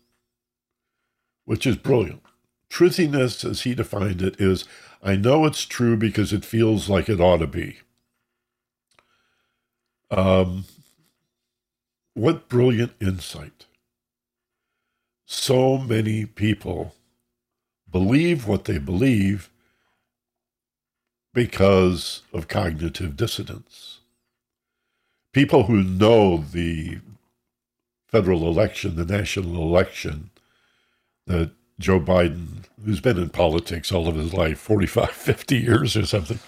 which 1.50 1.66
is 1.66 1.78
brilliant. 1.78 2.22
Truthiness, 2.70 3.44
as 3.44 3.62
he 3.62 3.74
defined 3.74 4.22
it, 4.22 4.40
is 4.40 4.66
I 5.02 5.16
know 5.16 5.48
it's 5.48 5.66
true 5.66 5.98
because 5.98 6.32
it 6.32 6.46
feels 6.46 6.88
like 6.88 7.10
it 7.10 7.20
ought 7.20 7.38
to 7.38 7.48
be. 7.48 7.78
Um, 10.12 10.66
what 12.14 12.48
brilliant 12.50 12.92
insight. 13.02 13.66
So 15.32 15.78
many 15.78 16.26
people 16.26 16.96
believe 17.92 18.48
what 18.48 18.66
they 18.66 18.80
believe 18.80 19.52
because 21.36 22.24
of 22.34 22.48
cognitive 22.48 23.16
dissonance. 23.16 24.00
People 25.32 25.66
who 25.66 25.84
know 25.84 26.38
the 26.38 26.98
federal 28.08 28.48
election, 28.48 28.96
the 28.96 29.06
national 29.06 29.62
election, 29.62 30.32
that 31.28 31.52
Joe 31.78 32.00
Biden, 32.00 32.64
who's 32.84 33.00
been 33.00 33.20
in 33.20 33.30
politics 33.30 33.92
all 33.92 34.08
of 34.08 34.16
his 34.16 34.34
life, 34.34 34.58
45, 34.58 35.12
50 35.12 35.58
years 35.58 35.96
or 35.96 36.08
something, 36.08 36.40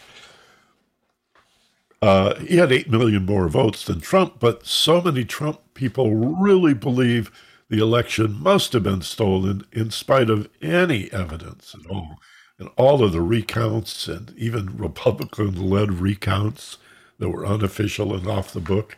uh, 2.01 2.33
he 2.39 2.57
had 2.57 2.71
8 2.71 2.89
million 2.89 3.27
more 3.27 3.47
votes 3.47 3.85
than 3.85 4.01
Trump, 4.01 4.39
but 4.39 4.65
so 4.65 5.03
many 5.03 5.23
Trump 5.23 5.59
people 5.75 6.15
really 6.15 6.73
believe 6.73 7.31
the 7.71 7.81
election 7.81 8.37
must 8.37 8.73
have 8.73 8.83
been 8.83 9.01
stolen 9.01 9.63
in 9.71 9.89
spite 9.89 10.29
of 10.29 10.49
any 10.61 11.09
evidence 11.13 11.73
at 11.73 11.89
all. 11.89 12.17
And 12.59 12.67
all 12.75 13.01
of 13.01 13.13
the 13.13 13.21
recounts 13.21 14.09
and 14.09 14.33
even 14.37 14.75
Republican 14.75 15.69
led 15.69 15.93
recounts 15.93 16.79
that 17.17 17.29
were 17.29 17.45
unofficial 17.45 18.13
and 18.13 18.27
off 18.27 18.51
the 18.51 18.59
book 18.59 18.97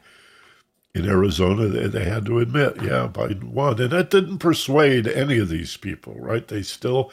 in 0.95 1.07
Arizona, 1.07 1.67
they, 1.67 1.85
they 1.85 2.05
had 2.05 2.25
to 2.25 2.39
admit, 2.39 2.81
yeah, 2.81 3.07
Biden 3.07 3.43
won. 3.43 3.79
And 3.79 3.91
that 3.91 4.09
didn't 4.09 4.39
persuade 4.39 5.07
any 5.07 5.37
of 5.37 5.49
these 5.49 5.77
people, 5.77 6.15
right? 6.15 6.47
They 6.47 6.63
still, 6.63 7.11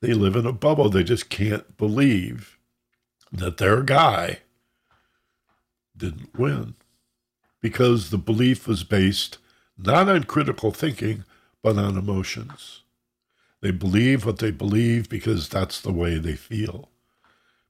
they 0.00 0.12
live 0.12 0.34
in 0.34 0.44
a 0.44 0.52
bubble. 0.52 0.90
They 0.90 1.04
just 1.04 1.30
can't 1.30 1.76
believe 1.76 2.58
that 3.30 3.58
their 3.58 3.82
guy 3.82 4.40
didn't 5.96 6.36
win 6.36 6.74
because 7.62 8.10
the 8.10 8.18
belief 8.18 8.66
was 8.66 8.82
based 8.82 9.38
not 9.76 10.08
on 10.08 10.24
critical 10.24 10.70
thinking, 10.70 11.24
but 11.62 11.76
on 11.76 11.96
emotions. 11.96 12.82
They 13.60 13.70
believe 13.70 14.26
what 14.26 14.38
they 14.38 14.50
believe 14.50 15.08
because 15.08 15.48
that's 15.48 15.80
the 15.80 15.92
way 15.92 16.18
they 16.18 16.36
feel 16.36 16.90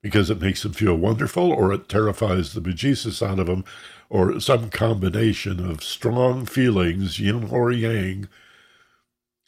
because 0.05 0.29
it 0.29 0.39
makes 0.39 0.63
them 0.63 0.75
feel 0.75 0.95
wonderful 0.95 1.51
or 1.51 1.73
it 1.73 1.89
terrifies 1.89 2.53
the 2.53 2.61
bejesus 2.61 3.27
out 3.27 3.39
of 3.39 3.47
them 3.47 3.65
or 4.11 4.39
some 4.39 4.69
combination 4.69 5.59
of 5.65 5.83
strong 5.83 6.45
feelings, 6.45 7.19
yin 7.19 7.49
or 7.51 7.73
yang. 7.73 8.29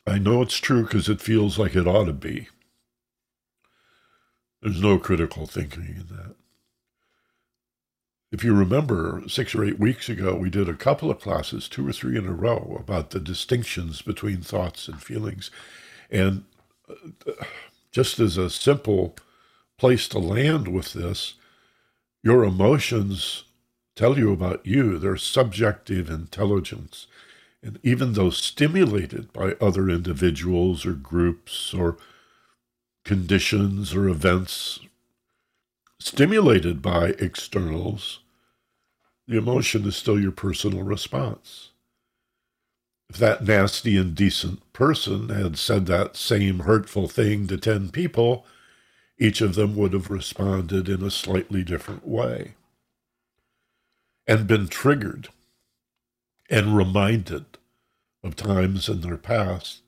I 0.06 0.16
know 0.16 0.40
it's 0.40 0.56
true 0.56 0.84
because 0.84 1.10
it 1.10 1.20
feels 1.20 1.58
like 1.58 1.76
it 1.76 1.86
ought 1.86 2.06
to 2.06 2.14
be. 2.14 2.48
There's 4.62 4.80
no 4.80 4.98
critical 4.98 5.46
thinking 5.46 5.82
in 5.88 6.06
that. 6.16 6.36
If 8.33 8.45
you 8.45 8.54
remember, 8.54 9.23
six 9.28 9.54
or 9.54 9.64
eight 9.64 9.78
weeks 9.78 10.09
ago, 10.09 10.35
we 10.35 10.50
did 10.50 10.68
a 10.68 10.75
couple 10.75 11.11
of 11.11 11.21
classes, 11.21 11.68
two 11.68 11.87
or 11.88 11.92
three 11.92 12.18
in 12.18 12.26
a 12.26 12.33
row, 12.33 12.76
about 12.80 13.11
the 13.11 13.21
distinctions 13.21 14.02
between 14.02 14.42
thoughts 14.42 14.88
and 14.88 15.02
feelings. 15.02 15.50
And 16.11 16.45
uh, 16.88 17.45
just 17.92 18.21
as 18.21 18.37
a 18.37 18.50
simple 18.50 19.16
place 19.78 20.09
to 20.09 20.18
land 20.18 20.68
with 20.68 20.92
this. 20.92 21.35
Your 22.23 22.45
emotions 22.45 23.45
tell 23.95 24.18
you 24.18 24.33
about 24.33 24.66
you, 24.66 24.99
their 24.99 25.16
subjective 25.16 26.11
intelligence. 26.11 27.06
And 27.62 27.78
even 27.83 28.12
though 28.12 28.30
stimulated 28.30 29.33
by 29.33 29.54
other 29.61 29.88
individuals 29.88 30.85
or 30.85 30.92
groups 30.92 31.73
or 31.75 31.97
conditions 33.04 33.95
or 33.95 34.09
events, 34.09 34.80
stimulated 35.99 36.83
by 36.83 37.09
externals, 37.19 38.21
the 39.26 39.37
emotion 39.37 39.87
is 39.87 39.97
still 39.97 40.21
your 40.21 40.33
personal 40.33 40.83
response. 40.83 41.71
if 43.09 43.19
that 43.19 43.45
nasty, 43.45 43.97
indecent 43.97 44.73
person 44.73 45.29
had 45.29 45.57
said 45.57 45.87
that 45.87 46.17
same 46.17 46.61
hurtful 46.61 47.09
thing 47.09 47.47
to 47.47 47.57
10 47.57 47.91
people, 47.91 48.45
each 49.19 49.41
of 49.41 49.55
them 49.55 49.76
would 49.76 49.93
have 49.93 50.11
responded 50.11 50.88
in 50.88 51.03
a 51.03 51.11
slightly 51.11 51.62
different 51.62 52.07
way 52.07 52.55
and 54.26 54.47
been 54.47 54.67
triggered 54.69 55.29
and 56.50 56.76
reminded 56.76 57.45
of 58.25 58.37
times 58.37 58.88
in 58.88 59.00
their 59.03 59.17
past 59.17 59.83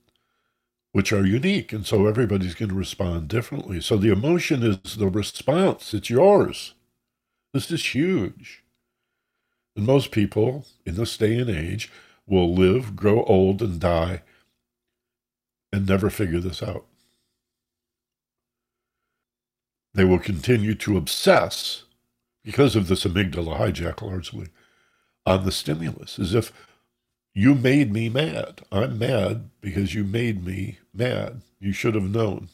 which 0.92 1.12
are 1.12 1.26
unique. 1.26 1.72
And 1.72 1.86
so 1.86 2.06
everybody's 2.06 2.54
going 2.54 2.70
to 2.70 2.74
respond 2.74 3.28
differently. 3.28 3.80
So 3.80 3.96
the 3.96 4.12
emotion 4.12 4.62
is 4.62 4.96
the 4.96 5.08
response, 5.08 5.94
it's 5.94 6.10
yours. 6.10 6.74
This 7.52 7.70
is 7.70 7.94
huge. 7.94 8.62
And 9.76 9.86
most 9.86 10.10
people 10.10 10.66
in 10.84 10.96
this 10.96 11.16
day 11.16 11.38
and 11.38 11.48
age 11.48 11.90
will 12.26 12.52
live, 12.52 12.96
grow 12.96 13.22
old, 13.24 13.62
and 13.62 13.80
die 13.80 14.22
and 15.72 15.86
never 15.86 16.10
figure 16.10 16.40
this 16.40 16.62
out. 16.62 16.84
They 19.94 20.04
will 20.04 20.18
continue 20.18 20.74
to 20.76 20.96
obsess 20.96 21.84
because 22.44 22.76
of 22.76 22.88
this 22.88 23.04
amygdala 23.04 23.58
hijack 23.58 24.02
largely 24.02 24.48
on 25.26 25.44
the 25.44 25.52
stimulus, 25.52 26.18
as 26.18 26.34
if 26.34 26.52
you 27.38 27.54
made 27.54 27.92
me 27.92 28.08
mad. 28.08 28.62
I'm 28.72 28.98
mad 28.98 29.50
because 29.60 29.94
you 29.94 30.02
made 30.02 30.44
me 30.44 30.78
mad. 30.92 31.42
You 31.60 31.70
should 31.72 31.94
have 31.94 32.10
known 32.10 32.48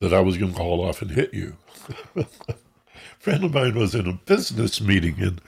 that 0.00 0.14
I 0.14 0.20
was 0.20 0.36
going 0.36 0.52
to 0.52 0.56
call 0.56 0.80
off 0.80 1.02
and 1.02 1.10
hit 1.10 1.34
you. 1.34 1.56
a 2.14 2.24
friend 3.18 3.42
of 3.42 3.52
mine 3.52 3.74
was 3.74 3.96
in 3.96 4.06
a 4.06 4.12
business 4.12 4.80
meeting 4.80 5.16
and 5.20 5.40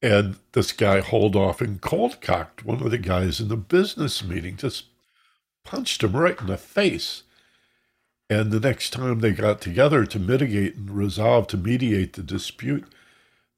and 0.00 0.36
this 0.52 0.70
guy 0.70 1.00
hauled 1.00 1.34
off 1.34 1.60
and 1.60 1.80
cold 1.80 2.20
cocked 2.20 2.64
one 2.64 2.80
of 2.80 2.92
the 2.92 2.98
guys 2.98 3.40
in 3.40 3.48
the 3.48 3.56
business 3.56 4.22
meeting, 4.22 4.56
just 4.56 4.84
punched 5.64 6.04
him 6.04 6.12
right 6.14 6.40
in 6.40 6.46
the 6.46 6.56
face. 6.56 7.24
And 8.30 8.52
the 8.52 8.60
next 8.60 8.90
time 8.90 9.18
they 9.18 9.32
got 9.32 9.60
together 9.60 10.06
to 10.06 10.18
mitigate 10.20 10.76
and 10.76 10.92
resolve 10.92 11.48
to 11.48 11.56
mediate 11.56 12.12
the 12.12 12.22
dispute, 12.22 12.84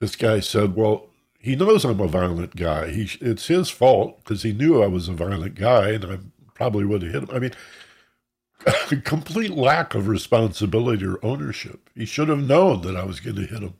this 0.00 0.16
guy 0.16 0.40
said, 0.40 0.74
Well, 0.74 1.10
he 1.44 1.56
knows 1.56 1.84
I'm 1.84 2.00
a 2.00 2.08
violent 2.08 2.56
guy. 2.56 2.90
He, 2.90 3.10
it's 3.20 3.48
his 3.48 3.68
fault 3.68 4.24
because 4.24 4.44
he 4.44 4.54
knew 4.54 4.82
I 4.82 4.86
was 4.86 5.10
a 5.10 5.12
violent 5.12 5.56
guy 5.56 5.90
and 5.90 6.04
I 6.06 6.18
probably 6.54 6.86
would 6.86 7.02
have 7.02 7.12
hit 7.12 7.22
him. 7.24 7.28
I 7.30 7.38
mean, 7.38 9.02
complete 9.04 9.50
lack 9.50 9.94
of 9.94 10.08
responsibility 10.08 11.04
or 11.04 11.22
ownership. 11.22 11.90
He 11.94 12.06
should 12.06 12.30
have 12.30 12.48
known 12.48 12.80
that 12.80 12.96
I 12.96 13.04
was 13.04 13.20
going 13.20 13.36
to 13.36 13.42
hit 13.42 13.60
him. 13.60 13.74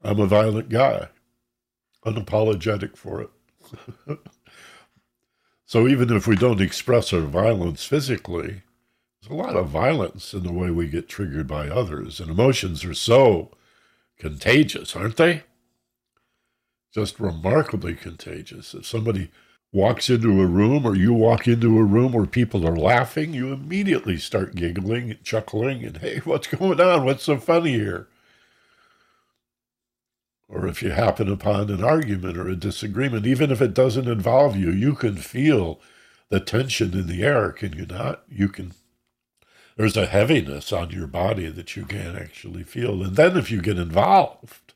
I'm 0.00 0.20
a 0.20 0.26
violent 0.28 0.68
guy, 0.68 1.08
unapologetic 2.06 2.96
for 2.96 3.20
it. 3.20 3.30
so 5.66 5.88
even 5.88 6.16
if 6.16 6.28
we 6.28 6.36
don't 6.36 6.60
express 6.60 7.12
our 7.12 7.22
violence 7.22 7.84
physically, 7.84 8.62
there's 9.20 9.32
a 9.32 9.34
lot 9.34 9.56
of 9.56 9.70
violence 9.70 10.32
in 10.32 10.44
the 10.44 10.52
way 10.52 10.70
we 10.70 10.86
get 10.86 11.08
triggered 11.08 11.48
by 11.48 11.68
others, 11.68 12.20
and 12.20 12.30
emotions 12.30 12.84
are 12.84 12.94
so 12.94 13.50
contagious, 14.20 14.94
aren't 14.94 15.16
they? 15.16 15.42
Just 16.98 17.20
remarkably 17.20 17.94
contagious. 17.94 18.74
If 18.74 18.84
somebody 18.84 19.30
walks 19.72 20.10
into 20.10 20.42
a 20.42 20.46
room 20.46 20.84
or 20.84 20.96
you 20.96 21.12
walk 21.12 21.46
into 21.46 21.78
a 21.78 21.84
room 21.84 22.10
where 22.10 22.26
people 22.26 22.66
are 22.66 22.76
laughing, 22.76 23.32
you 23.34 23.52
immediately 23.52 24.16
start 24.16 24.56
giggling 24.56 25.10
and 25.12 25.22
chuckling 25.22 25.84
and, 25.84 25.98
hey, 25.98 26.18
what's 26.24 26.48
going 26.48 26.80
on? 26.80 27.04
What's 27.04 27.22
so 27.22 27.36
funny 27.36 27.74
here? 27.74 28.08
Or 30.48 30.66
if 30.66 30.82
you 30.82 30.90
happen 30.90 31.30
upon 31.30 31.70
an 31.70 31.84
argument 31.84 32.36
or 32.36 32.48
a 32.48 32.56
disagreement, 32.56 33.26
even 33.26 33.52
if 33.52 33.62
it 33.62 33.74
doesn't 33.74 34.08
involve 34.08 34.56
you, 34.56 34.72
you 34.72 34.94
can 34.94 35.14
feel 35.14 35.80
the 36.30 36.40
tension 36.40 36.94
in 36.94 37.06
the 37.06 37.22
air, 37.22 37.52
can 37.52 37.74
you 37.74 37.86
not? 37.86 38.24
You 38.28 38.48
can. 38.48 38.72
There's 39.76 39.96
a 39.96 40.06
heaviness 40.06 40.72
on 40.72 40.90
your 40.90 41.06
body 41.06 41.48
that 41.48 41.76
you 41.76 41.84
can 41.84 42.16
actually 42.16 42.64
feel. 42.64 43.04
And 43.04 43.14
then 43.14 43.36
if 43.36 43.52
you 43.52 43.60
get 43.60 43.78
involved, 43.78 44.74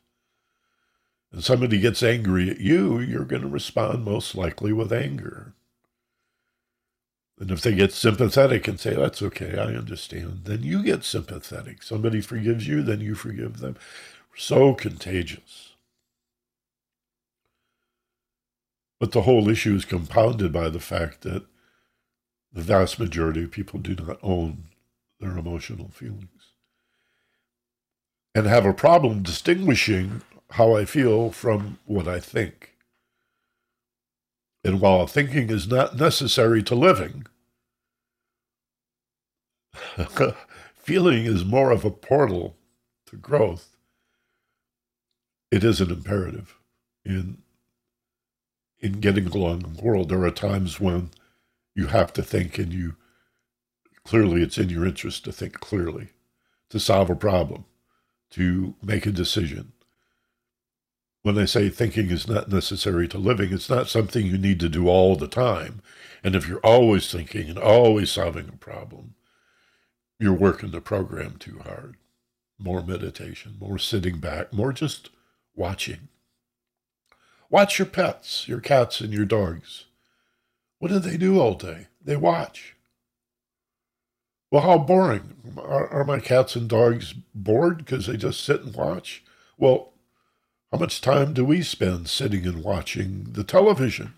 and 1.33 1.43
somebody 1.43 1.81
gets 1.81 2.03
angry 2.03 2.51
at 2.51 2.61
you, 2.61 3.01
you're 3.01 3.25
going 3.25 3.43
to 3.43 3.49
respond 3.49 4.05
most 4.05 4.35
likely 4.35 4.73
with 4.73 4.93
anger. 4.93 5.55
And 7.41 7.51
if 7.51 7.63
they 7.63 7.75
get 7.75 7.93
sympathetic 7.93 8.69
and 8.69 8.79
say, 8.79 8.95
that's 8.95 9.23
okay, 9.23 9.59
I 9.59 9.75
understand, 9.75 10.43
then 10.45 10.63
you 10.63 10.83
get 10.85 11.05
sympathetic. 11.05 11.83
Somebody 11.83 12.21
forgives 12.21 12.69
you, 12.69 12.83
then 12.83 13.01
you 13.01 13.15
forgive 13.15 13.59
them. 13.59 13.77
So 14.37 14.75
contagious. 14.75 15.71
But 19.01 19.13
the 19.13 19.23
whole 19.23 19.49
issue 19.49 19.75
is 19.75 19.85
compounded 19.85 20.53
by 20.53 20.69
the 20.69 20.79
fact 20.79 21.23
that 21.23 21.45
the 22.53 22.63
vast 22.63 23.01
majority 23.01 23.43
of 23.43 23.51
people 23.51 23.81
do 23.81 23.97
not 23.97 24.19
own 24.23 24.65
their 25.19 25.37
emotional 25.37 25.89
feelings 25.89 26.29
and 28.35 28.47
have 28.47 28.65
a 28.65 28.73
problem 28.73 29.23
distinguishing 29.23 30.23
how 30.53 30.77
I 30.77 30.85
feel 30.85 31.31
from 31.31 31.79
what 31.87 32.07
I 32.07 32.21
think. 32.21 32.77
And 34.65 34.81
while 34.81 35.07
thinking 35.07 35.51
is 35.51 35.67
not 35.67 35.97
necessary 35.97 36.63
to 36.65 36.75
living, 36.75 37.27
feeling 40.75 41.25
is 41.25 41.45
more 41.45 41.71
of 41.71 41.85
a 41.85 41.91
portal 41.91 42.57
to 43.07 43.17
growth. 43.17 43.77
It 45.51 45.65
is 45.65 45.81
an 45.81 45.91
imperative 45.91 46.57
in 47.05 47.39
in 48.79 49.01
getting 49.01 49.29
along 49.29 49.65
in 49.65 49.75
the 49.75 49.83
world. 49.83 50.09
There 50.09 50.25
are 50.25 50.31
times 50.31 50.81
when 50.81 51.11
you 51.75 51.87
have 51.87 52.13
to 52.15 52.23
think 52.23 52.59
and 52.59 52.73
you 52.73 52.97
clearly 54.05 54.43
it's 54.43 54.59
in 54.59 54.69
your 54.69 54.85
interest 54.85 55.25
to 55.25 55.33
think 55.33 55.61
clearly, 55.61 56.09
to 56.71 56.81
solve 56.81 57.09
a 57.09 57.15
problem, 57.15 57.65
to 58.31 58.75
make 58.83 59.07
a 59.07 59.13
decision, 59.13 59.73
when 61.23 61.39
I 61.39 61.45
say 61.45 61.69
thinking 61.69 62.11
is 62.11 62.29
not 62.29 62.49
necessary 62.49 63.07
to 63.09 63.19
living, 63.19 63.53
it's 63.53 63.71
not 63.71 63.89
something 63.89 64.27
you 64.27 64.39
need 64.39 64.61
to 64.61 64.69
do 64.69 64.89
all 64.89 65.17
the 65.17 65.29
time. 65.29 65.81
And 66.25 66.35
if 66.35 66.49
you're 66.49 66.59
always 66.61 67.11
thinking 67.11 67.49
and 67.49 67.59
always 67.59 68.11
solving 68.11 68.49
a 68.49 68.57
problem, 68.57 69.15
you're 70.19 70.33
working 70.33 70.71
the 70.71 70.81
program 70.81 71.37
too 71.39 71.61
hard. 71.65 71.97
More 72.59 72.83
meditation, 72.83 73.57
more 73.61 73.79
sitting 73.79 74.19
back, 74.19 74.53
more 74.53 74.73
just 74.73 75.11
watching. 75.55 76.09
Watch 77.51 77.79
your 77.79 77.87
pets, 77.87 78.49
your 78.49 78.61
cats 78.61 79.01
and 79.01 79.13
your 79.13 79.25
dogs. 79.25 79.85
What 80.79 80.89
do 80.89 80.99
they 80.99 81.17
do 81.17 81.39
all 81.41 81.55
day? 81.55 81.87
They 82.05 82.17
watch. 82.17 82.75
Well, 84.51 84.63
how 84.63 84.79
boring. 84.79 85.57
Are, 85.57 85.89
are 85.89 86.05
my 86.05 86.19
cats 86.19 86.57
and 86.57 86.69
dogs 86.69 87.15
bored 87.35 87.79
because 87.79 88.07
they 88.07 88.17
just 88.17 88.45
sit 88.45 88.63
and 88.63 88.75
watch? 88.75 89.23
Well, 89.57 89.92
how 90.73 90.79
much 90.79 91.03
time 91.03 91.35
do 91.35 91.45
we 91.45 91.61
spend 91.61 92.09
sitting 92.09 92.47
and 92.47 92.65
watching 92.65 93.27
the 93.33 93.45
television? 93.45 94.15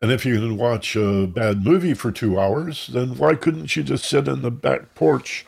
And 0.00 0.10
if 0.10 0.24
you 0.24 0.36
can 0.36 0.56
watch 0.56 0.96
a 0.96 1.26
bad 1.26 1.62
movie 1.62 1.92
for 1.92 2.10
two 2.10 2.40
hours, 2.40 2.86
then 2.86 3.18
why 3.18 3.34
couldn't 3.34 3.76
you 3.76 3.82
just 3.82 4.06
sit 4.06 4.26
in 4.26 4.40
the 4.40 4.50
back 4.50 4.94
porch 4.94 5.44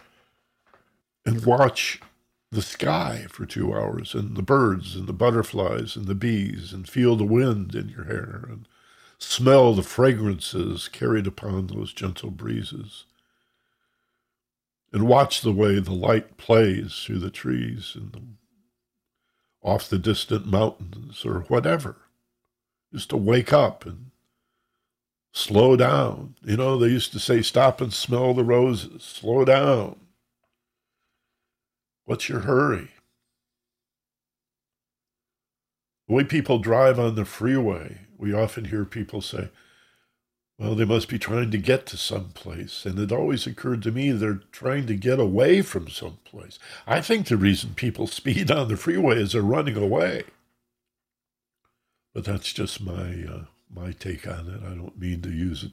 and 1.24 1.46
watch 1.46 2.00
the 2.50 2.60
sky 2.60 3.26
for 3.30 3.46
two 3.46 3.74
hours 3.74 4.14
and 4.14 4.36
the 4.36 4.42
birds 4.42 4.96
and 4.96 5.06
the 5.06 5.12
butterflies 5.14 5.96
and 5.96 6.06
the 6.06 6.14
bees 6.14 6.72
and 6.72 6.88
feel 6.88 7.16
the 7.16 7.24
wind 7.24 7.74
in 7.74 7.88
your 7.88 8.04
hair 8.04 8.44
and 8.48 8.68
smell 9.18 9.74
the 9.74 9.82
fragrances 9.82 10.88
carried 10.88 11.26
upon 11.26 11.68
those 11.68 11.94
gentle 11.94 12.30
breezes? 12.30 13.04
And 14.92 15.06
watch 15.06 15.40
the 15.40 15.52
way 15.52 15.78
the 15.78 15.94
light 15.94 16.36
plays 16.36 17.02
through 17.04 17.20
the 17.20 17.30
trees 17.30 17.92
and 17.94 18.12
the 18.12 18.22
off 19.68 19.88
the 19.88 19.98
distant 19.98 20.46
mountains 20.46 21.24
or 21.24 21.40
whatever, 21.42 21.96
just 22.92 23.10
to 23.10 23.16
wake 23.16 23.52
up 23.52 23.86
and 23.86 24.10
slow 25.32 25.76
down. 25.76 26.34
You 26.42 26.56
know, 26.56 26.78
they 26.78 26.88
used 26.88 27.12
to 27.12 27.20
say, 27.20 27.42
stop 27.42 27.80
and 27.80 27.92
smell 27.92 28.34
the 28.34 28.44
roses, 28.44 29.02
slow 29.02 29.44
down. 29.44 29.96
What's 32.06 32.28
your 32.28 32.40
hurry? 32.40 32.88
The 36.08 36.14
way 36.14 36.24
people 36.24 36.58
drive 36.58 36.98
on 36.98 37.14
the 37.14 37.26
freeway, 37.26 37.98
we 38.16 38.32
often 38.32 38.64
hear 38.64 38.86
people 38.86 39.20
say, 39.20 39.50
well, 40.58 40.74
they 40.74 40.84
must 40.84 41.08
be 41.08 41.18
trying 41.18 41.50
to 41.52 41.58
get 41.58 41.86
to 41.86 41.96
some 41.96 42.30
place. 42.30 42.84
And 42.84 42.98
it 42.98 43.12
always 43.12 43.46
occurred 43.46 43.82
to 43.84 43.92
me 43.92 44.10
they're 44.12 44.42
trying 44.52 44.86
to 44.88 44.96
get 44.96 45.20
away 45.20 45.62
from 45.62 45.88
some 45.88 46.18
place. 46.24 46.58
I 46.86 47.00
think 47.00 47.28
the 47.28 47.36
reason 47.36 47.74
people 47.76 48.06
speed 48.08 48.50
on 48.50 48.68
the 48.68 48.76
freeway 48.76 49.16
is 49.22 49.32
they're 49.32 49.42
running 49.42 49.76
away. 49.76 50.24
But 52.14 52.24
that's 52.24 52.52
just 52.52 52.80
my 52.82 53.24
uh, 53.30 53.44
my 53.72 53.92
take 53.92 54.26
on 54.26 54.48
it. 54.48 54.62
I 54.66 54.74
don't 54.74 54.98
mean 54.98 55.22
to 55.22 55.30
use 55.30 55.64
it 55.64 55.72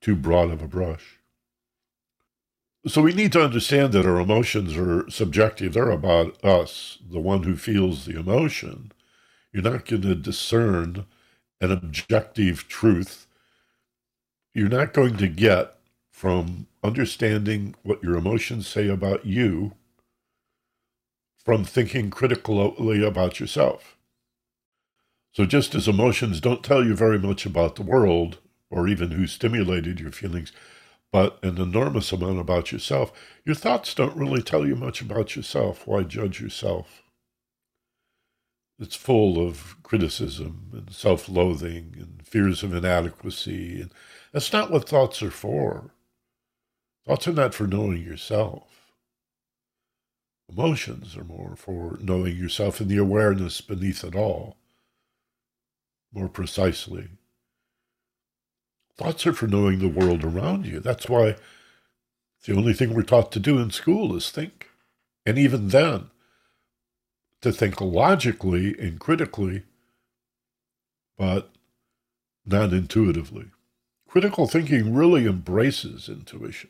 too 0.00 0.16
broad 0.16 0.50
of 0.50 0.62
a 0.62 0.68
brush. 0.68 1.18
So 2.86 3.02
we 3.02 3.14
need 3.14 3.32
to 3.32 3.44
understand 3.44 3.92
that 3.92 4.06
our 4.06 4.18
emotions 4.18 4.76
are 4.76 5.08
subjective. 5.08 5.74
They're 5.74 5.90
about 5.90 6.42
us, 6.44 6.98
the 7.08 7.20
one 7.20 7.44
who 7.44 7.56
feels 7.56 8.04
the 8.06 8.18
emotion. 8.18 8.90
You're 9.52 9.62
not 9.62 9.86
going 9.86 10.02
to 10.02 10.16
discern 10.16 11.06
an 11.60 11.70
objective 11.70 12.66
truth. 12.68 13.28
You're 14.54 14.68
not 14.68 14.92
going 14.92 15.16
to 15.16 15.28
get 15.28 15.74
from 16.10 16.66
understanding 16.84 17.74
what 17.82 18.02
your 18.02 18.16
emotions 18.16 18.66
say 18.66 18.88
about 18.88 19.24
you 19.24 19.72
from 21.44 21.64
thinking 21.64 22.10
critically 22.10 23.04
about 23.04 23.40
yourself. 23.40 23.96
So, 25.32 25.46
just 25.46 25.74
as 25.74 25.88
emotions 25.88 26.40
don't 26.40 26.62
tell 26.62 26.84
you 26.84 26.94
very 26.94 27.18
much 27.18 27.46
about 27.46 27.76
the 27.76 27.82
world 27.82 28.38
or 28.70 28.86
even 28.86 29.12
who 29.12 29.26
stimulated 29.26 29.98
your 29.98 30.12
feelings, 30.12 30.52
but 31.10 31.38
an 31.42 31.58
enormous 31.58 32.12
amount 32.12 32.38
about 32.38 32.72
yourself, 32.72 33.12
your 33.44 33.54
thoughts 33.54 33.94
don't 33.94 34.16
really 34.16 34.42
tell 34.42 34.66
you 34.66 34.76
much 34.76 35.00
about 35.00 35.34
yourself. 35.34 35.86
Why 35.86 36.02
judge 36.02 36.40
yourself? 36.40 37.02
It's 38.78 38.96
full 38.96 39.46
of 39.46 39.76
criticism 39.82 40.70
and 40.72 40.92
self 40.92 41.28
loathing 41.28 41.94
and 41.98 42.26
fears 42.26 42.62
of 42.62 42.74
inadequacy. 42.74 43.82
And 43.82 43.90
that's 44.32 44.52
not 44.52 44.70
what 44.70 44.88
thoughts 44.88 45.22
are 45.22 45.30
for. 45.30 45.90
Thoughts 47.06 47.28
are 47.28 47.32
not 47.32 47.54
for 47.54 47.66
knowing 47.66 48.02
yourself. 48.02 48.92
Emotions 50.48 51.16
are 51.16 51.24
more 51.24 51.54
for 51.56 51.98
knowing 52.00 52.36
yourself 52.36 52.80
and 52.80 52.90
the 52.90 52.98
awareness 52.98 53.60
beneath 53.60 54.04
it 54.04 54.14
all, 54.14 54.56
more 56.12 56.28
precisely. 56.28 57.08
Thoughts 58.96 59.26
are 59.26 59.32
for 59.32 59.46
knowing 59.46 59.78
the 59.78 59.88
world 59.88 60.24
around 60.24 60.66
you. 60.66 60.78
That's 60.80 61.08
why 61.08 61.36
the 62.44 62.54
only 62.54 62.74
thing 62.74 62.92
we're 62.92 63.02
taught 63.02 63.32
to 63.32 63.40
do 63.40 63.58
in 63.58 63.70
school 63.70 64.14
is 64.14 64.30
think. 64.30 64.68
And 65.24 65.38
even 65.38 65.68
then, 65.68 66.10
to 67.40 67.52
think 67.52 67.80
logically 67.80 68.78
and 68.78 69.00
critically, 69.00 69.62
but 71.16 71.50
not 72.44 72.72
intuitively. 72.72 73.51
Critical 74.12 74.46
thinking 74.46 74.94
really 74.94 75.24
embraces 75.24 76.06
intuition. 76.06 76.68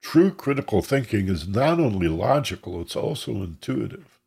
True 0.00 0.30
critical 0.30 0.80
thinking 0.80 1.28
is 1.28 1.46
not 1.46 1.78
only 1.78 2.08
logical, 2.08 2.80
it's 2.80 2.96
also 2.96 3.42
intuitive. 3.42 4.18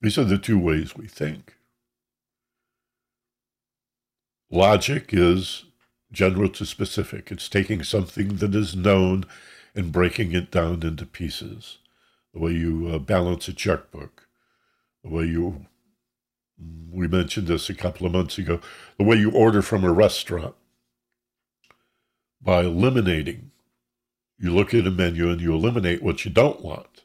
These 0.00 0.16
are 0.16 0.24
the 0.24 0.38
two 0.38 0.58
ways 0.58 0.96
we 0.96 1.06
think. 1.06 1.56
Logic 4.50 5.10
is 5.12 5.66
general 6.10 6.48
to 6.48 6.64
specific. 6.64 7.30
It's 7.30 7.50
taking 7.50 7.82
something 7.82 8.36
that 8.36 8.54
is 8.54 8.74
known 8.74 9.24
and 9.74 9.92
breaking 9.92 10.32
it 10.32 10.50
down 10.50 10.84
into 10.84 11.04
pieces. 11.04 11.76
The 12.32 12.40
way 12.40 12.52
you 12.52 12.88
uh, 12.88 12.98
balance 12.98 13.46
a 13.48 13.52
checkbook, 13.52 14.26
the 15.04 15.10
way 15.10 15.26
you, 15.26 15.66
we 16.90 17.08
mentioned 17.08 17.46
this 17.46 17.68
a 17.68 17.74
couple 17.74 18.06
of 18.06 18.12
months 18.12 18.38
ago, 18.38 18.60
the 18.98 19.04
way 19.04 19.16
you 19.16 19.30
order 19.30 19.62
from 19.62 19.84
a 19.84 19.92
restaurant 19.92 20.54
by 22.40 22.60
eliminating. 22.60 23.50
You 24.38 24.54
look 24.54 24.74
at 24.74 24.86
a 24.86 24.90
menu 24.90 25.30
and 25.30 25.40
you 25.40 25.54
eliminate 25.54 26.02
what 26.02 26.24
you 26.24 26.30
don't 26.30 26.62
want 26.62 27.04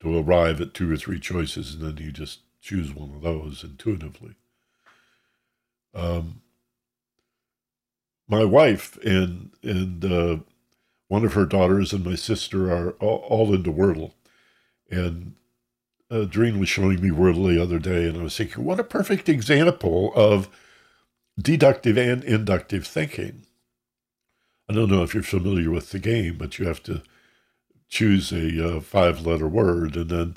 to 0.00 0.18
arrive 0.18 0.60
at 0.60 0.74
two 0.74 0.90
or 0.90 0.96
three 0.96 1.20
choices, 1.20 1.74
and 1.74 1.82
then 1.82 2.04
you 2.04 2.12
just 2.12 2.40
choose 2.60 2.94
one 2.94 3.14
of 3.14 3.22
those 3.22 3.64
intuitively. 3.64 4.34
Um, 5.94 6.42
my 8.28 8.44
wife 8.44 8.96
and 9.04 9.50
and 9.62 10.04
uh, 10.04 10.36
one 11.08 11.24
of 11.24 11.34
her 11.34 11.46
daughters 11.46 11.92
and 11.92 12.04
my 12.04 12.14
sister 12.14 12.70
are 12.72 12.90
all, 12.92 13.24
all 13.28 13.54
into 13.54 13.72
Wordle, 13.72 14.12
and 14.90 15.34
uh, 16.10 16.24
Doreen 16.24 16.58
was 16.58 16.68
showing 16.68 17.00
me 17.00 17.10
Wordle 17.10 17.48
the 17.48 17.62
other 17.62 17.78
day, 17.78 18.06
and 18.06 18.18
I 18.18 18.22
was 18.22 18.36
thinking, 18.36 18.64
what 18.64 18.80
a 18.80 18.84
perfect 18.84 19.28
example 19.28 20.12
of 20.14 20.48
deductive 21.40 21.96
and 21.96 22.24
inductive 22.24 22.86
thinking. 22.86 23.46
I 24.68 24.74
don't 24.74 24.90
know 24.90 25.02
if 25.02 25.14
you're 25.14 25.22
familiar 25.22 25.70
with 25.70 25.90
the 25.90 25.98
game, 25.98 26.36
but 26.36 26.58
you 26.58 26.66
have 26.66 26.82
to 26.84 27.02
choose 27.88 28.32
a 28.32 28.76
uh, 28.76 28.80
five 28.80 29.26
letter 29.26 29.48
word, 29.48 29.96
and 29.96 30.10
then 30.10 30.36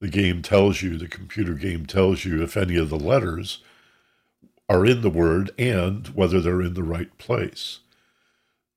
the 0.00 0.08
game 0.08 0.42
tells 0.42 0.82
you, 0.82 0.96
the 0.96 1.08
computer 1.08 1.54
game 1.54 1.86
tells 1.86 2.24
you 2.24 2.42
if 2.42 2.56
any 2.56 2.76
of 2.76 2.88
the 2.88 2.98
letters 2.98 3.62
are 4.68 4.86
in 4.86 5.02
the 5.02 5.10
word 5.10 5.50
and 5.58 6.08
whether 6.08 6.40
they're 6.40 6.62
in 6.62 6.74
the 6.74 6.82
right 6.82 7.16
place. 7.18 7.80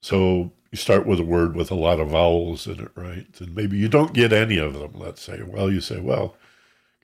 So 0.01 0.51
you 0.73 0.77
start 0.77 1.05
with 1.05 1.19
a 1.19 1.23
word 1.25 1.55
with 1.55 1.71
a 1.71 1.75
lot 1.75 1.99
of 2.01 2.09
vowels 2.09 2.65
in 2.67 2.81
it, 2.81 2.91
right? 2.95 3.27
And 3.39 3.55
maybe 3.55 3.77
you 3.77 3.87
don't 3.87 4.11
get 4.15 4.33
any 4.33 4.57
of 4.57 4.73
them, 4.73 4.93
let's 4.95 5.21
say. 5.21 5.43
Well, 5.43 5.71
you 5.71 5.81
say, 5.81 5.99
well, 6.01 6.35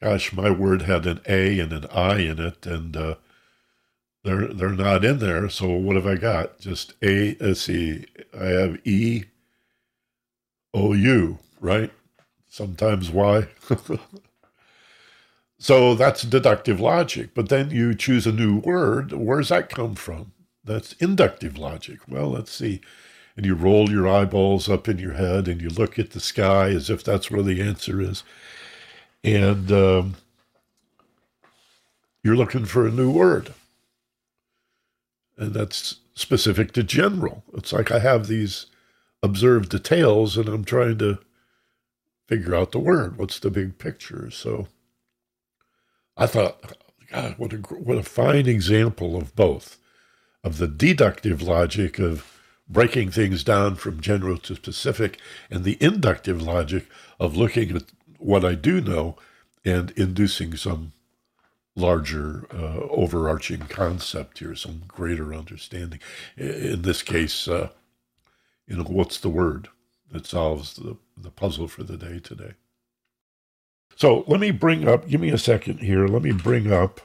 gosh, 0.01 0.33
my 0.33 0.49
word 0.49 0.83
had 0.83 1.05
an 1.05 1.21
A 1.29 1.59
and 1.59 1.71
an 1.71 1.85
I 1.93 2.17
in 2.19 2.39
it, 2.39 2.65
and 2.65 2.97
uh, 2.97 3.15
they're 4.23 4.47
they're 4.47 4.69
not 4.71 5.05
in 5.05 5.19
there. 5.19 5.49
So 5.49 5.69
what 5.69 5.97
have 5.97 6.07
I 6.07 6.15
got? 6.15 6.59
Just 6.59 6.95
A. 7.03 7.37
Let's 7.39 7.61
see. 7.61 8.07
I 8.39 8.45
have 8.47 8.79
E. 8.87 9.25
O 10.73 10.93
U. 10.93 11.39
Right. 11.61 11.91
Sometimes 12.49 13.11
Y. 13.11 13.47
so 15.59 15.95
that's 15.95 16.23
deductive 16.23 16.79
logic. 16.79 17.31
But 17.35 17.49
then 17.49 17.71
you 17.71 17.95
choose 17.95 18.27
a 18.27 18.31
new 18.31 18.59
word. 18.59 19.13
Where's 19.13 19.49
that 19.49 19.69
come 19.69 19.95
from? 19.95 20.33
That's 20.63 20.93
inductive 20.93 21.57
logic. 21.57 21.99
Well, 22.09 22.31
let's 22.31 22.51
see. 22.51 22.81
And 23.39 23.45
you 23.45 23.55
roll 23.55 23.89
your 23.89 24.05
eyeballs 24.05 24.67
up 24.67 24.89
in 24.89 24.99
your 24.99 25.13
head 25.13 25.47
and 25.47 25.61
you 25.61 25.69
look 25.69 25.97
at 25.97 26.09
the 26.11 26.19
sky 26.19 26.71
as 26.71 26.89
if 26.89 27.05
that's 27.05 27.31
where 27.31 27.41
the 27.41 27.61
answer 27.61 28.01
is. 28.01 28.21
And 29.23 29.71
um, 29.71 30.15
you're 32.21 32.35
looking 32.35 32.65
for 32.65 32.85
a 32.85 32.91
new 32.91 33.09
word 33.09 33.53
and 35.37 35.53
that's 35.53 36.01
specific 36.15 36.73
to 36.73 36.83
general. 36.83 37.45
It's 37.53 37.71
like 37.71 37.91
I 37.91 37.99
have 37.99 38.27
these 38.27 38.65
observed 39.23 39.69
details 39.69 40.35
and 40.35 40.49
I'm 40.49 40.65
trying 40.65 40.97
to 40.97 41.19
figure 42.27 42.53
out 42.53 42.73
the 42.73 42.79
word. 42.79 43.17
What's 43.17 43.39
the 43.39 43.49
big 43.49 43.77
picture? 43.77 44.29
So 44.31 44.67
I 46.17 46.27
thought, 46.27 46.73
God, 47.09 47.35
what 47.37 47.53
a 47.53 47.59
what 47.59 47.97
a 47.97 48.03
fine 48.03 48.47
example 48.47 49.15
of 49.15 49.33
both, 49.33 49.77
of 50.43 50.57
the 50.57 50.67
deductive 50.67 51.41
logic 51.41 51.99
of 51.99 52.35
breaking 52.69 53.11
things 53.11 53.43
down 53.43 53.75
from 53.75 53.99
general 53.99 54.37
to 54.37 54.55
specific, 54.55 55.19
and 55.49 55.63
the 55.63 55.77
inductive 55.81 56.41
logic 56.41 56.85
of 57.19 57.35
looking 57.35 57.75
at 57.75 57.83
what 58.17 58.45
I 58.45 58.55
do 58.55 58.79
know 58.79 59.17
and 59.65 59.91
inducing 59.91 60.55
some 60.55 60.91
larger 61.75 62.45
uh, 62.53 62.79
overarching 62.89 63.61
concept 63.61 64.39
here, 64.39 64.55
some 64.55 64.83
greater 64.87 65.33
understanding. 65.33 65.99
In 66.37 66.81
this 66.81 67.01
case, 67.01 67.47
uh, 67.47 67.69
you 68.67 68.77
know, 68.77 68.83
what's 68.83 69.19
the 69.19 69.29
word 69.29 69.69
that 70.11 70.25
solves 70.25 70.75
the, 70.75 70.97
the 71.17 71.31
puzzle 71.31 71.67
for 71.67 71.83
the 71.83 71.97
day 71.97 72.19
today? 72.19 72.53
So 73.95 74.23
let 74.27 74.39
me 74.39 74.51
bring 74.51 74.87
up, 74.87 75.07
give 75.07 75.19
me 75.19 75.29
a 75.29 75.37
second 75.37 75.79
here. 75.79 76.07
Let 76.07 76.21
me 76.21 76.31
bring 76.31 76.71
up 76.71 77.01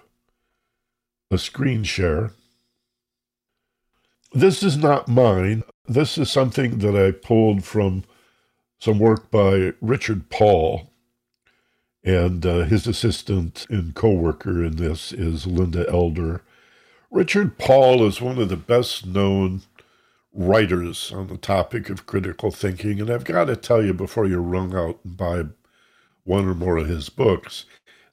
a 1.31 1.39
screen 1.39 1.83
share. 1.85 2.33
This 4.35 4.65
is 4.65 4.77
not 4.77 5.07
mine. 5.07 5.63
This 5.87 6.19
is 6.19 6.29
something 6.29 6.79
that 6.79 6.97
I 6.97 7.13
pulled 7.13 7.63
from 7.63 8.03
some 8.81 8.99
work 8.99 9.31
by 9.31 9.75
Richard 9.81 10.29
Paul 10.29 10.91
and 12.03 12.45
uh, 12.45 12.65
his 12.65 12.89
assistant 12.89 13.65
and 13.71 13.95
co 13.95 14.11
worker 14.11 14.65
in 14.65 14.75
this 14.75 15.13
is 15.13 15.47
Linda 15.47 15.89
Elder. 15.89 16.43
Richard 17.13 17.59
Paul 17.59 18.05
is 18.05 18.21
one 18.21 18.41
of 18.41 18.49
the 18.49 18.57
best 18.57 19.07
known 19.07 19.63
writers 20.33 21.13
on 21.13 21.29
the 21.29 21.37
topic 21.37 21.89
of 21.89 22.07
critical 22.07 22.51
thinking. 22.51 23.01
And 23.01 23.11
I've 23.11 23.23
got 23.23 23.45
to 23.45 23.55
tell 23.55 23.85
you, 23.85 23.95
before 23.95 24.27
you 24.27 24.39
rung 24.39 24.75
out 24.75 24.99
and 25.05 25.17
buy 25.17 25.45
one 26.25 26.49
or 26.49 26.55
more 26.55 26.79
of 26.79 26.89
his 26.89 27.09
books, 27.09 27.67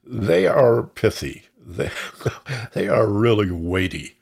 they 0.06 0.46
are 0.46 0.84
pithy. 0.84 1.46
They, 1.58 1.90
they 2.74 2.88
are 2.88 3.08
really 3.08 3.50
weighty 3.50 4.18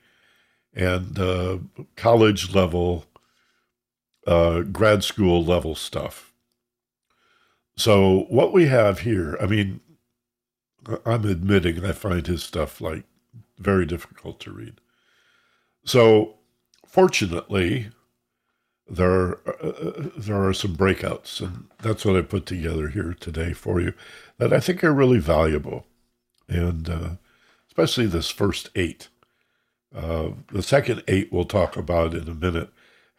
and 0.73 1.17
uh, 1.19 1.58
college 1.95 2.53
level, 2.53 3.05
uh, 4.27 4.62
grad 4.62 5.03
school 5.03 5.43
level 5.43 5.75
stuff. 5.75 6.34
So 7.77 8.25
what 8.29 8.51
we 8.53 8.67
have 8.67 8.99
here, 8.99 9.38
I 9.41 9.45
mean, 9.45 9.79
I'm 11.05 11.25
admitting 11.25 11.86
I 11.86 11.91
find 11.91 12.25
his 12.25 12.43
stuff 12.43 12.82
like 12.82 13.03
very 13.58 13.86
difficult 13.86 14.39
to 14.41 14.51
read. 14.51 14.82
So 15.86 16.36
fortunately, 16.86 17.89
there 18.89 19.38
uh, 19.47 20.10
there 20.17 20.43
are 20.47 20.53
some 20.53 20.75
breakouts, 20.75 21.41
and 21.41 21.67
that's 21.79 22.03
what 22.03 22.15
I 22.15 22.21
put 22.21 22.45
together 22.45 22.89
here 22.89 23.15
today 23.19 23.53
for 23.53 23.79
you 23.79 23.93
that 24.38 24.51
I 24.51 24.60
think 24.60 24.84
are 24.84 24.93
really 24.93 25.19
valuable, 25.19 25.86
and 26.47 26.89
uh, 26.89 27.10
especially 27.67 28.08
this 28.08 28.29
first 28.29 28.69
eight. 28.75 29.10
Uh, 29.95 30.32
the 30.52 30.63
second 30.63 31.04
eight 31.08 31.32
we'll 31.32 31.45
talk 31.45 31.78
about 31.78 32.13
in 32.13 32.28
a 32.30 32.34
minute 32.36 32.69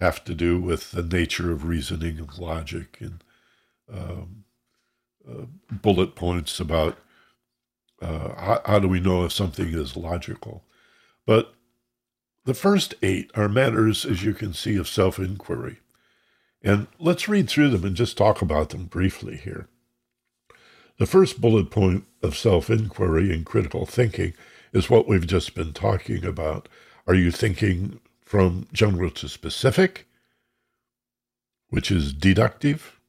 have 0.00 0.24
to 0.24 0.34
do 0.34 0.60
with 0.60 0.92
the 0.92 1.02
nature 1.02 1.52
of 1.52 1.64
reasoning 1.64 2.18
and 2.18 2.38
logic 2.38 2.98
and 3.00 3.24
um, 3.92 4.44
uh, 5.28 5.46
bullet 5.70 6.14
points 6.14 6.60
about 6.60 6.98
Uh, 8.02 8.34
how, 8.40 8.60
how 8.64 8.78
do 8.78 8.88
we 8.88 9.00
know 9.00 9.24
if 9.24 9.32
something 9.32 9.74
is 9.74 9.96
logical? 9.96 10.64
But 11.26 11.54
the 12.46 12.54
first 12.54 12.94
eight 13.02 13.30
are 13.34 13.48
matters, 13.48 14.06
as 14.06 14.24
you 14.24 14.32
can 14.34 14.54
see, 14.54 14.76
of 14.76 14.88
self 14.88 15.18
inquiry. 15.18 15.80
And 16.62 16.86
let's 16.98 17.28
read 17.28 17.48
through 17.48 17.70
them 17.70 17.84
and 17.84 17.96
just 17.96 18.16
talk 18.16 18.42
about 18.42 18.70
them 18.70 18.86
briefly 18.86 19.36
here. 19.36 19.68
The 20.98 21.06
first 21.06 21.40
bullet 21.40 21.70
point 21.70 22.04
of 22.22 22.36
self 22.38 22.70
inquiry 22.70 23.32
and 23.34 23.44
critical 23.44 23.86
thinking 23.86 24.32
is 24.72 24.90
what 24.90 25.08
we've 25.08 25.26
just 25.26 25.54
been 25.54 25.72
talking 25.72 26.24
about. 26.24 26.68
Are 27.06 27.14
you 27.14 27.30
thinking 27.30 28.00
from 28.22 28.66
general 28.72 29.10
to 29.10 29.28
specific, 29.28 30.06
which 31.68 31.90
is 31.90 32.12
deductive? 32.12 33.00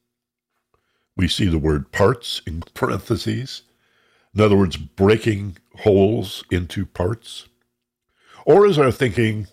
We 1.16 1.28
see 1.28 1.48
the 1.48 1.60
word 1.60 1.92
parts 1.92 2.42
in 2.48 2.62
parentheses. 2.74 3.64
In 4.34 4.42
other 4.42 4.56
words, 4.56 4.78
breaking 4.78 5.58
wholes 5.80 6.44
into 6.50 6.86
parts. 6.86 7.48
Or 8.46 8.66
is 8.66 8.80
our 8.80 8.92
thinking 8.92 9.48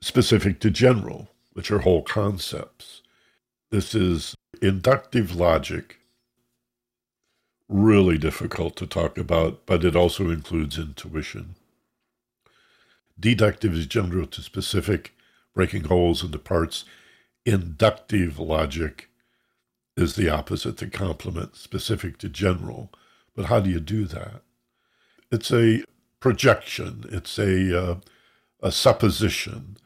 specific 0.00 0.60
to 0.60 0.70
general, 0.70 1.30
which 1.54 1.70
are 1.70 1.80
whole 1.80 2.02
concepts? 2.02 3.02
This 3.70 3.94
is 3.94 4.36
inductive 4.62 5.34
logic 5.34 5.98
really 7.68 8.18
difficult 8.18 8.76
to 8.76 8.86
talk 8.86 9.16
about, 9.18 9.66
but 9.66 9.84
it 9.84 9.96
also 9.96 10.30
includes 10.30 10.78
intuition. 10.78 11.54
Deductive 13.18 13.74
is 13.74 13.86
general 13.86 14.26
to 14.26 14.42
specific, 14.42 15.14
breaking 15.54 15.84
wholes 15.84 16.22
into 16.22 16.38
parts. 16.38 16.84
Inductive 17.46 18.38
logic 18.38 19.08
is 19.96 20.16
the 20.16 20.28
opposite, 20.28 20.78
the 20.78 20.88
complement, 20.88 21.56
specific 21.56 22.18
to 22.18 22.28
general. 22.28 22.90
But 23.34 23.46
how 23.46 23.60
do 23.60 23.70
you 23.70 23.80
do 23.80 24.04
that? 24.06 24.42
It's 25.30 25.52
a 25.52 25.84
projection, 26.20 27.04
it's 27.10 27.38
a, 27.38 27.82
uh, 27.82 27.96
a 28.62 28.72
supposition. 28.72 29.76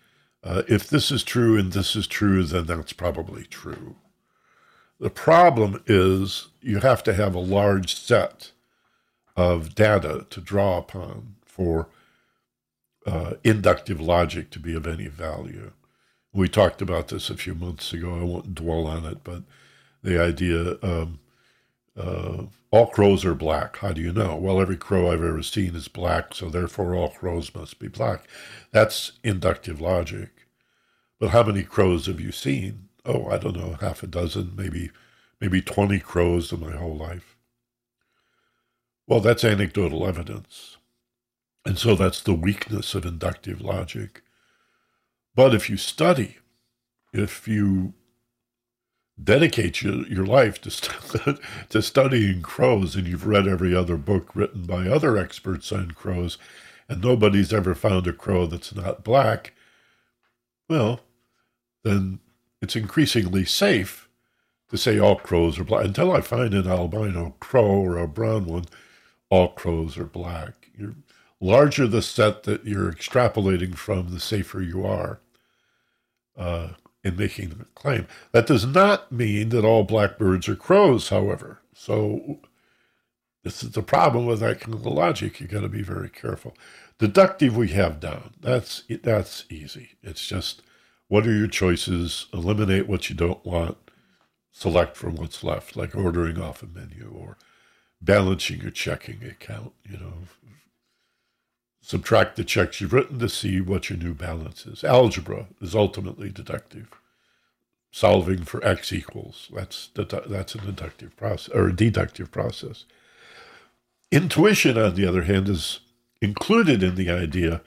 Uh, 0.42 0.62
if 0.68 0.88
this 0.88 1.10
is 1.10 1.22
true 1.22 1.58
and 1.58 1.72
this 1.72 1.96
is 1.96 2.06
true, 2.06 2.44
then 2.44 2.66
that's 2.66 2.92
probably 2.92 3.44
true. 3.44 3.96
The 5.00 5.10
problem 5.10 5.82
is 5.86 6.48
you 6.60 6.80
have 6.80 7.02
to 7.04 7.14
have 7.14 7.34
a 7.34 7.40
large 7.40 7.94
set 7.94 8.52
of 9.36 9.74
data 9.74 10.26
to 10.30 10.40
draw 10.40 10.78
upon 10.78 11.36
for 11.44 11.88
uh, 13.06 13.34
inductive 13.44 14.00
logic 14.00 14.50
to 14.50 14.58
be 14.58 14.74
of 14.74 14.86
any 14.86 15.06
value. 15.06 15.72
We 16.32 16.48
talked 16.48 16.82
about 16.82 17.08
this 17.08 17.30
a 17.30 17.36
few 17.36 17.54
months 17.54 17.92
ago. 17.92 18.18
I 18.18 18.24
won't 18.24 18.54
dwell 18.54 18.86
on 18.86 19.04
it, 19.04 19.22
but 19.22 19.44
the 20.02 20.20
idea 20.20 20.76
um, 20.82 21.20
uh, 21.96 22.44
all 22.70 22.86
crows 22.86 23.24
are 23.24 23.34
black. 23.34 23.78
How 23.78 23.92
do 23.92 24.00
you 24.00 24.12
know? 24.12 24.36
Well, 24.36 24.60
every 24.60 24.76
crow 24.76 25.10
I've 25.10 25.22
ever 25.22 25.42
seen 25.42 25.74
is 25.74 25.88
black, 25.88 26.34
so 26.34 26.50
therefore 26.50 26.94
all 26.94 27.10
crows 27.10 27.54
must 27.54 27.78
be 27.78 27.88
black. 27.88 28.28
That's 28.72 29.12
inductive 29.24 29.80
logic. 29.80 30.30
But 31.18 31.30
how 31.30 31.44
many 31.44 31.62
crows 31.62 32.06
have 32.06 32.20
you 32.20 32.30
seen? 32.30 32.87
Oh, 33.08 33.28
I 33.28 33.38
don't 33.38 33.56
know, 33.56 33.76
half 33.80 34.02
a 34.04 34.06
dozen, 34.06 34.52
maybe 34.56 34.90
maybe 35.40 35.62
20 35.62 36.00
crows 36.00 36.52
in 36.52 36.60
my 36.60 36.76
whole 36.76 36.96
life. 36.96 37.36
Well, 39.06 39.20
that's 39.20 39.44
anecdotal 39.44 40.06
evidence. 40.06 40.76
And 41.64 41.78
so 41.78 41.94
that's 41.94 42.22
the 42.22 42.34
weakness 42.34 42.94
of 42.94 43.04
inductive 43.06 43.60
logic. 43.60 44.22
But 45.34 45.54
if 45.54 45.70
you 45.70 45.76
study, 45.76 46.38
if 47.12 47.48
you 47.48 47.94
dedicate 49.22 49.82
your, 49.82 50.06
your 50.08 50.26
life 50.26 50.60
to, 50.62 50.70
st- 50.70 51.38
to 51.70 51.82
studying 51.82 52.42
crows 52.42 52.96
and 52.96 53.06
you've 53.06 53.26
read 53.26 53.48
every 53.48 53.74
other 53.74 53.96
book 53.96 54.34
written 54.34 54.64
by 54.64 54.88
other 54.88 55.16
experts 55.16 55.72
on 55.72 55.92
crows, 55.92 56.38
and 56.88 57.02
nobody's 57.02 57.52
ever 57.52 57.74
found 57.74 58.06
a 58.06 58.12
crow 58.12 58.46
that's 58.46 58.74
not 58.74 59.04
black, 59.04 59.52
well, 60.68 61.00
then 61.84 62.20
it's 62.60 62.76
increasingly 62.76 63.44
safe 63.44 64.08
to 64.70 64.76
say 64.76 64.98
all 64.98 65.16
crows 65.16 65.58
are 65.58 65.64
black. 65.64 65.84
Until 65.84 66.12
I 66.12 66.20
find 66.20 66.54
an 66.54 66.66
albino 66.66 67.34
crow 67.40 67.66
or 67.66 67.96
a 67.96 68.08
brown 68.08 68.46
one, 68.46 68.66
all 69.30 69.48
crows 69.48 69.96
are 69.96 70.04
black. 70.04 70.70
You're 70.76 70.94
larger 71.40 71.86
the 71.86 72.02
set 72.02 72.42
that 72.44 72.64
you're 72.64 72.92
extrapolating 72.92 73.74
from, 73.76 74.10
the 74.10 74.20
safer 74.20 74.60
you 74.60 74.84
are 74.84 75.20
uh, 76.36 76.70
in 77.04 77.16
making 77.16 77.50
the 77.50 77.64
claim. 77.74 78.06
That 78.32 78.46
does 78.46 78.66
not 78.66 79.12
mean 79.12 79.50
that 79.50 79.64
all 79.64 79.84
blackbirds 79.84 80.48
are 80.48 80.56
crows, 80.56 81.08
however. 81.08 81.60
So 81.74 82.40
this 83.44 83.62
is 83.62 83.70
the 83.70 83.82
problem 83.82 84.26
with 84.26 84.40
that 84.40 84.60
kind 84.60 84.74
of 84.74 84.84
logic. 84.84 85.40
You 85.40 85.46
got 85.46 85.60
to 85.60 85.68
be 85.68 85.82
very 85.82 86.10
careful. 86.10 86.56
Deductive 86.98 87.56
we 87.56 87.68
have 87.68 88.00
down. 88.00 88.34
That's 88.40 88.82
that's 89.02 89.44
easy. 89.48 89.90
It's 90.02 90.26
just 90.26 90.62
what 91.08 91.26
are 91.26 91.34
your 91.34 91.48
choices? 91.48 92.26
Eliminate 92.32 92.86
what 92.86 93.08
you 93.08 93.16
don't 93.16 93.44
want. 93.44 93.76
Select 94.52 94.96
from 94.96 95.16
what's 95.16 95.44
left, 95.44 95.76
like 95.76 95.94
ordering 95.94 96.40
off 96.40 96.62
a 96.62 96.66
menu 96.66 97.12
or 97.14 97.36
balancing 98.00 98.60
your 98.60 98.70
checking 98.70 99.24
account. 99.24 99.72
You 99.88 99.98
know, 99.98 100.12
subtract 101.80 102.36
the 102.36 102.44
checks 102.44 102.80
you've 102.80 102.92
written 102.92 103.18
to 103.18 103.28
see 103.28 103.60
what 103.60 103.88
your 103.88 103.98
new 103.98 104.14
balance 104.14 104.66
is. 104.66 104.84
Algebra 104.84 105.46
is 105.60 105.74
ultimately 105.74 106.30
deductive. 106.30 106.88
Solving 107.90 108.44
for 108.44 108.62
x 108.66 108.92
equals 108.92 109.48
that's 109.50 109.88
that's 109.94 110.54
a 110.54 110.58
deductive 110.58 111.16
process 111.16 111.54
or 111.54 111.68
a 111.68 111.74
deductive 111.74 112.30
process. 112.30 112.84
Intuition, 114.10 114.76
on 114.76 114.94
the 114.94 115.06
other 115.06 115.22
hand, 115.22 115.48
is 115.48 115.80
included 116.20 116.82
in 116.82 116.96
the 116.96 117.10
idea 117.10 117.62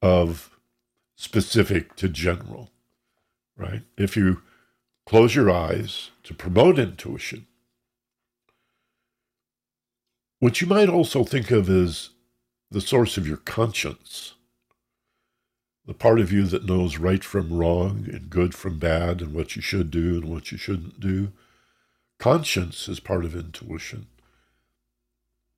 of 0.00 0.51
specific 1.22 1.94
to 1.96 2.08
general 2.08 2.72
right? 3.56 3.82
If 3.96 4.16
you 4.16 4.42
close 5.06 5.34
your 5.34 5.50
eyes 5.50 6.10
to 6.24 6.34
promote 6.34 6.78
intuition, 6.78 7.46
what 10.38 10.60
you 10.60 10.66
might 10.66 10.88
also 10.88 11.24
think 11.24 11.50
of 11.50 11.68
as 11.68 12.10
the 12.70 12.80
source 12.80 13.16
of 13.16 13.28
your 13.28 13.36
conscience, 13.36 14.34
the 15.86 15.94
part 15.94 16.20
of 16.20 16.32
you 16.32 16.44
that 16.44 16.64
knows 16.64 16.98
right 16.98 17.22
from 17.22 17.52
wrong 17.52 18.06
and 18.12 18.30
good 18.30 18.54
from 18.54 18.78
bad 18.78 19.20
and 19.20 19.34
what 19.34 19.56
you 19.56 19.62
should 19.62 19.90
do 19.90 20.16
and 20.16 20.24
what 20.24 20.50
you 20.50 20.58
shouldn't 20.58 21.00
do. 21.00 21.32
Conscience 22.18 22.88
is 22.88 23.00
part 23.00 23.24
of 23.24 23.34
intuition. 23.34 24.06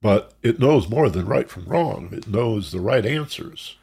But 0.00 0.34
it 0.42 0.58
knows 0.58 0.88
more 0.88 1.08
than 1.08 1.26
right 1.26 1.48
from 1.48 1.64
wrong. 1.64 2.10
It 2.12 2.26
knows 2.26 2.72
the 2.72 2.80
right 2.80 3.04
answers. 3.06 3.76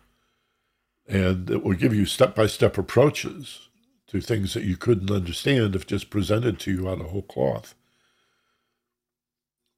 And 1.08 1.50
it 1.50 1.64
will 1.64 1.74
give 1.74 1.94
you 1.94 2.06
step 2.06 2.36
by 2.36 2.48
step 2.48 2.78
approaches 2.78 3.70
to 4.08 4.22
things 4.22 4.54
that 4.54 4.64
you 4.64 4.78
couldn't 4.78 5.12
understand 5.12 5.76
if 5.76 5.88
just 5.88 6.10
presented 6.10 6.60
to 6.60 6.72
you 6.72 6.90
out 6.90 7.00
of 7.02 7.08
whole 7.08 7.22
cloth. 7.22 7.76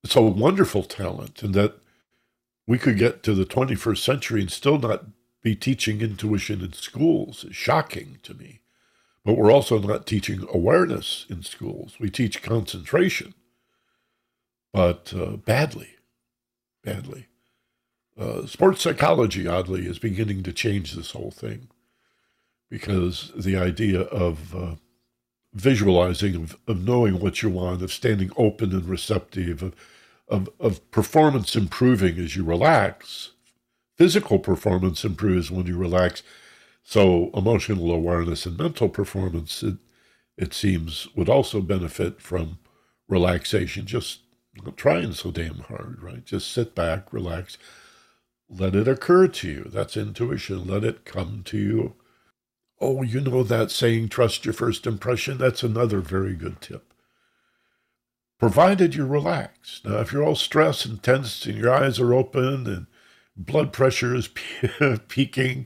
It's 0.04 0.16
a 0.16 0.22
wonderful 0.22 0.84
talent, 0.84 1.44
and 1.44 1.54
that 1.54 1.76
we 2.68 2.78
could 2.78 2.98
get 2.98 3.24
to 3.24 3.34
the 3.34 3.46
21st 3.46 3.98
century 3.98 4.42
and 4.42 4.52
still 4.52 4.78
not 4.78 5.06
be 5.42 5.56
teaching 5.56 6.02
intuition 6.02 6.62
in 6.62 6.74
schools 6.74 7.44
is 7.44 7.56
shocking 7.56 8.20
to 8.24 8.34
me. 8.34 8.62
But 9.26 9.38
we're 9.38 9.52
also 9.52 9.80
not 9.80 10.08
teaching 10.08 10.46
awareness 10.52 11.26
in 11.30 11.44
schools. 11.44 11.98
We 12.00 12.10
teach 12.10 12.42
concentration, 12.42 13.34
but 14.74 15.14
uh, 15.16 15.38
badly, 15.38 15.96
badly. 16.84 17.28
Uh, 18.17 18.45
sports 18.45 18.82
psychology, 18.82 19.47
oddly, 19.47 19.88
is 19.88 19.97
beginning 19.99 20.43
to 20.43 20.54
change 20.54 20.93
this 20.93 21.12
whole 21.12 21.32
thing 21.32 21.67
because 22.69 23.32
the 23.36 23.56
idea 23.56 24.02
of 24.02 24.56
uh, 24.56 24.76
visualizing, 25.54 26.36
of, 26.36 26.58
of 26.67 26.84
knowing 26.84 27.19
what 27.19 27.41
you 27.41 27.49
want, 27.49 27.82
of 27.82 27.91
standing 27.91 28.32
open 28.38 28.71
and 28.71 28.86
receptive, 28.86 29.62
of, 29.62 29.76
of, 30.28 30.49
of 30.60 30.91
performance 30.91 31.56
improving 31.56 32.17
as 32.17 32.36
you 32.36 32.43
relax. 32.43 33.32
Physical 33.95 34.39
performance 34.39 35.06
improves 35.06 35.52
when 35.52 35.67
you 35.67 35.78
relax. 35.78 36.23
So 36.84 37.30
emotional 37.34 37.91
awareness 37.91 38.45
and 38.45 38.58
mental 38.58 38.89
performance, 38.89 39.63
it, 39.63 39.78
it 40.38 40.54
seems, 40.54 41.08
would 41.15 41.30
also 41.30 41.62
benefit 41.62 42.21
from 42.21 42.58
relaxation. 43.08 43.86
Just 43.86 44.21
not 44.63 44.78
trying 44.78 45.13
so 45.13 45.32
damn 45.32 45.60
hard, 45.60 46.02
right? 46.02 46.26
Just 46.26 46.52
sit 46.52 46.76
back, 46.76 47.13
relax, 47.13 47.58
let 48.58 48.76
it 48.76 48.88
occur 48.88 49.28
to 49.28 49.50
you. 49.50 49.70
That's 49.72 49.98
intuition. 49.98 50.68
Let 50.68 50.84
it 50.84 51.06
come 51.06 51.44
to 51.46 51.58
you 51.58 51.96
Oh, 52.86 53.02
you 53.02 53.22
know 53.22 53.44
that 53.44 53.72
saying, 53.72 54.10
trust 54.10 54.44
your 54.44 54.54
first 54.54 54.86
impression? 54.86 55.38
That's 55.38 55.63
another 55.63 56.02
very 56.02 56.34
good 56.34 56.60
tip. 56.60 56.94
Provided 58.38 58.94
you're 58.94 59.06
relaxed. 59.06 59.86
Now, 59.86 60.00
if 60.00 60.12
you're 60.12 60.22
all 60.24 60.36
stressed 60.36 60.86
and 60.86 61.02
tense 61.02 61.46
and 61.46 61.58
your 61.58 61.74
eyes 61.74 61.98
are 61.98 62.13
open 62.13 62.68
and 62.68 62.88
blood 63.38 63.72
pressure 63.72 64.13
is 64.13 64.30
peaking, 65.08 65.66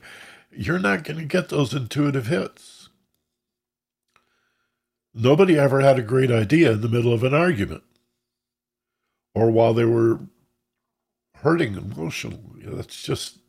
you're 0.52 0.78
not 0.78 1.04
going 1.04 1.18
to 1.18 1.26
get 1.26 1.50
those 1.50 1.74
intuitive 1.74 2.28
hits. 2.28 2.90
Nobody 5.12 5.58
ever 5.58 5.82
had 5.82 5.98
a 5.98 6.04
great 6.04 6.30
idea 6.30 6.74
in 6.74 6.82
the 6.82 6.88
middle 6.88 7.14
of 7.14 7.24
an 7.24 7.34
argument 7.34 7.82
or 9.34 9.50
while 9.50 9.74
they 9.74 9.86
were 9.86 10.20
hurting 11.42 11.76
emotionally. 11.76 12.64
That's 12.64 13.02
just, 13.04 13.40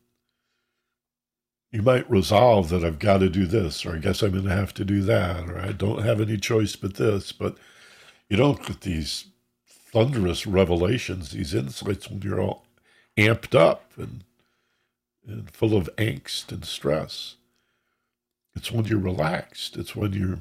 you 1.70 1.82
might 1.82 2.10
resolve 2.10 2.68
that 2.70 2.84
I've 2.84 2.98
got 2.98 3.18
to 3.18 3.28
do 3.28 3.46
this, 3.46 3.84
or 3.84 3.94
I 3.94 3.98
guess 3.98 4.22
I'm 4.22 4.32
going 4.32 4.44
to 4.44 4.50
have 4.50 4.74
to 4.74 4.84
do 4.84 5.02
that, 5.02 5.48
or 5.48 5.58
I 5.58 5.72
don't 5.72 6.02
have 6.02 6.20
any 6.20 6.36
choice 6.36 6.76
but 6.76 6.94
this. 6.94 7.32
But 7.32 7.56
you 8.28 8.36
don't 8.36 8.64
get 8.64 8.82
these 8.82 9.26
thunderous 9.66 10.46
revelations, 10.46 11.30
these 11.30 11.54
insights 11.54 12.10
when 12.10 12.22
you're 12.22 12.40
all 12.40 12.64
amped 13.16 13.58
up 13.58 13.92
and, 13.96 14.24
and 15.26 15.50
full 15.50 15.76
of 15.76 15.90
angst 15.96 16.52
and 16.52 16.64
stress. 16.64 17.36
It's 18.54 18.70
when 18.72 18.84
you're 18.86 18.98
relaxed. 18.98 19.76
It's 19.76 19.94
when 19.96 20.12
you're 20.12 20.40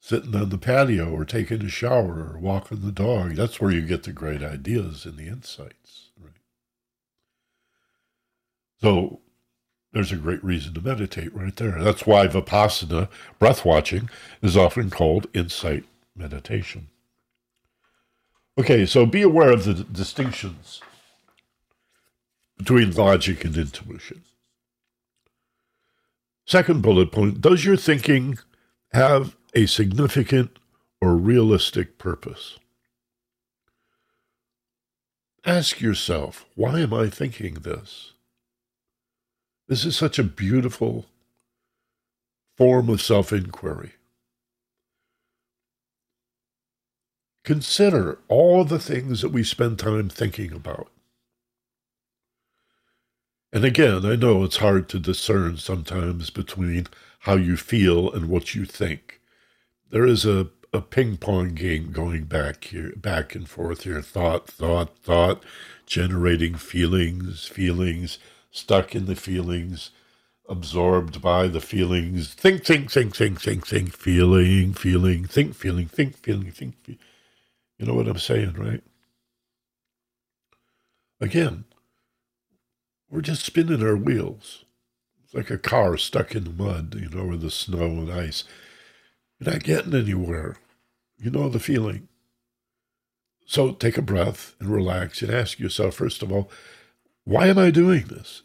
sitting 0.00 0.34
on 0.34 0.48
the 0.48 0.58
patio 0.58 1.10
or 1.10 1.24
taking 1.24 1.62
a 1.62 1.68
shower 1.68 2.32
or 2.32 2.38
walking 2.38 2.80
the 2.80 2.92
dog. 2.92 3.34
That's 3.34 3.60
where 3.60 3.70
you 3.70 3.82
get 3.82 4.04
the 4.04 4.12
great 4.12 4.42
ideas 4.42 5.04
and 5.04 5.16
the 5.16 5.26
insights. 5.26 6.07
So 8.80 9.20
there's 9.92 10.12
a 10.12 10.16
great 10.16 10.42
reason 10.44 10.74
to 10.74 10.80
meditate 10.80 11.34
right 11.34 11.54
there. 11.56 11.82
That's 11.82 12.06
why 12.06 12.26
Vipassana, 12.28 13.08
breath 13.38 13.64
watching, 13.64 14.08
is 14.42 14.56
often 14.56 14.90
called 14.90 15.26
insight 15.34 15.84
meditation. 16.14 16.88
Okay, 18.58 18.86
so 18.86 19.06
be 19.06 19.22
aware 19.22 19.52
of 19.52 19.64
the 19.64 19.74
distinctions 19.74 20.80
between 22.56 22.92
logic 22.92 23.44
and 23.44 23.56
intuition. 23.56 24.22
Second 26.44 26.82
bullet 26.82 27.12
point 27.12 27.40
Does 27.40 27.64
your 27.64 27.76
thinking 27.76 28.38
have 28.92 29.36
a 29.54 29.66
significant 29.66 30.58
or 31.00 31.16
realistic 31.16 31.98
purpose? 31.98 32.58
Ask 35.44 35.80
yourself, 35.80 36.46
why 36.56 36.80
am 36.80 36.92
I 36.92 37.08
thinking 37.08 37.54
this? 37.54 38.12
This 39.68 39.84
is 39.84 39.96
such 39.96 40.18
a 40.18 40.24
beautiful 40.24 41.06
form 42.56 42.88
of 42.88 43.02
self 43.02 43.32
inquiry. 43.32 43.92
Consider 47.44 48.18
all 48.28 48.64
the 48.64 48.78
things 48.78 49.20
that 49.20 49.28
we 49.28 49.44
spend 49.44 49.78
time 49.78 50.08
thinking 50.08 50.52
about. 50.52 50.90
And 53.52 53.64
again, 53.64 54.04
I 54.04 54.16
know 54.16 54.44
it's 54.44 54.58
hard 54.58 54.88
to 54.90 54.98
discern 54.98 55.56
sometimes 55.58 56.30
between 56.30 56.86
how 57.20 57.36
you 57.36 57.56
feel 57.56 58.10
and 58.12 58.28
what 58.28 58.54
you 58.54 58.64
think. 58.64 59.20
There 59.90 60.04
is 60.04 60.26
a, 60.26 60.48
a 60.72 60.82
ping 60.82 61.16
pong 61.16 61.54
game 61.54 61.92
going 61.92 62.24
back 62.24 62.64
here, 62.64 62.92
back 62.96 63.34
and 63.34 63.48
forth 63.48 63.84
here. 63.84 64.02
Thought, 64.02 64.48
thought, 64.48 64.98
thought, 64.98 65.42
generating 65.86 66.56
feelings, 66.56 67.46
feelings, 67.46 68.18
stuck 68.50 68.94
in 68.94 69.06
the 69.06 69.16
feelings, 69.16 69.90
absorbed 70.48 71.20
by 71.20 71.46
the 71.46 71.60
feelings. 71.60 72.34
Think, 72.34 72.64
think, 72.64 72.90
think, 72.90 73.14
think, 73.14 73.40
think, 73.40 73.66
think, 73.66 73.94
feeling, 73.94 74.72
feeling, 74.72 75.24
think, 75.26 75.54
feeling, 75.54 75.86
think, 75.86 76.16
feeling, 76.16 76.50
think. 76.50 76.74
You 77.78 77.86
know 77.86 77.94
what 77.94 78.08
I'm 78.08 78.18
saying, 78.18 78.54
right? 78.54 78.82
Again, 81.20 81.64
we're 83.10 83.20
just 83.20 83.44
spinning 83.44 83.82
our 83.82 83.96
wheels. 83.96 84.64
It's 85.24 85.34
like 85.34 85.50
a 85.50 85.58
car 85.58 85.96
stuck 85.96 86.34
in 86.34 86.44
the 86.44 86.50
mud, 86.50 86.96
you 86.98 87.08
know, 87.10 87.26
with 87.26 87.42
the 87.42 87.50
snow 87.50 87.84
and 87.84 88.10
ice. 88.10 88.44
You're 89.38 89.52
not 89.52 89.62
getting 89.62 89.94
anywhere. 89.94 90.56
You 91.18 91.30
know 91.30 91.48
the 91.48 91.60
feeling. 91.60 92.08
So 93.46 93.72
take 93.72 93.98
a 93.98 94.02
breath 94.02 94.54
and 94.60 94.68
relax 94.68 95.22
and 95.22 95.32
ask 95.32 95.58
yourself, 95.58 95.94
first 95.94 96.22
of 96.22 96.30
all, 96.30 96.50
why 97.28 97.48
am 97.48 97.58
I 97.58 97.70
doing 97.70 98.04
this? 98.04 98.40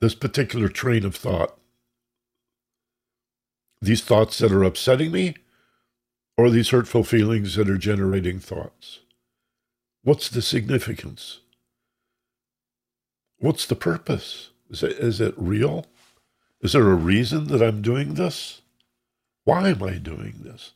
This 0.00 0.14
particular 0.14 0.70
train 0.70 1.04
of 1.04 1.14
thought. 1.14 1.58
These 3.82 4.02
thoughts 4.02 4.38
that 4.38 4.50
are 4.50 4.62
upsetting 4.62 5.12
me, 5.12 5.34
or 6.38 6.48
these 6.48 6.70
hurtful 6.70 7.04
feelings 7.04 7.54
that 7.56 7.68
are 7.68 7.76
generating 7.76 8.38
thoughts? 8.38 9.00
What's 10.02 10.30
the 10.30 10.40
significance? 10.40 11.40
What's 13.40 13.66
the 13.66 13.76
purpose? 13.76 14.48
Is 14.70 14.82
it, 14.82 14.92
is 14.92 15.20
it 15.20 15.34
real? 15.36 15.84
Is 16.62 16.72
there 16.72 16.90
a 16.90 16.94
reason 16.94 17.48
that 17.48 17.62
I'm 17.62 17.82
doing 17.82 18.14
this? 18.14 18.62
Why 19.44 19.68
am 19.68 19.82
I 19.82 19.98
doing 19.98 20.36
this? 20.40 20.72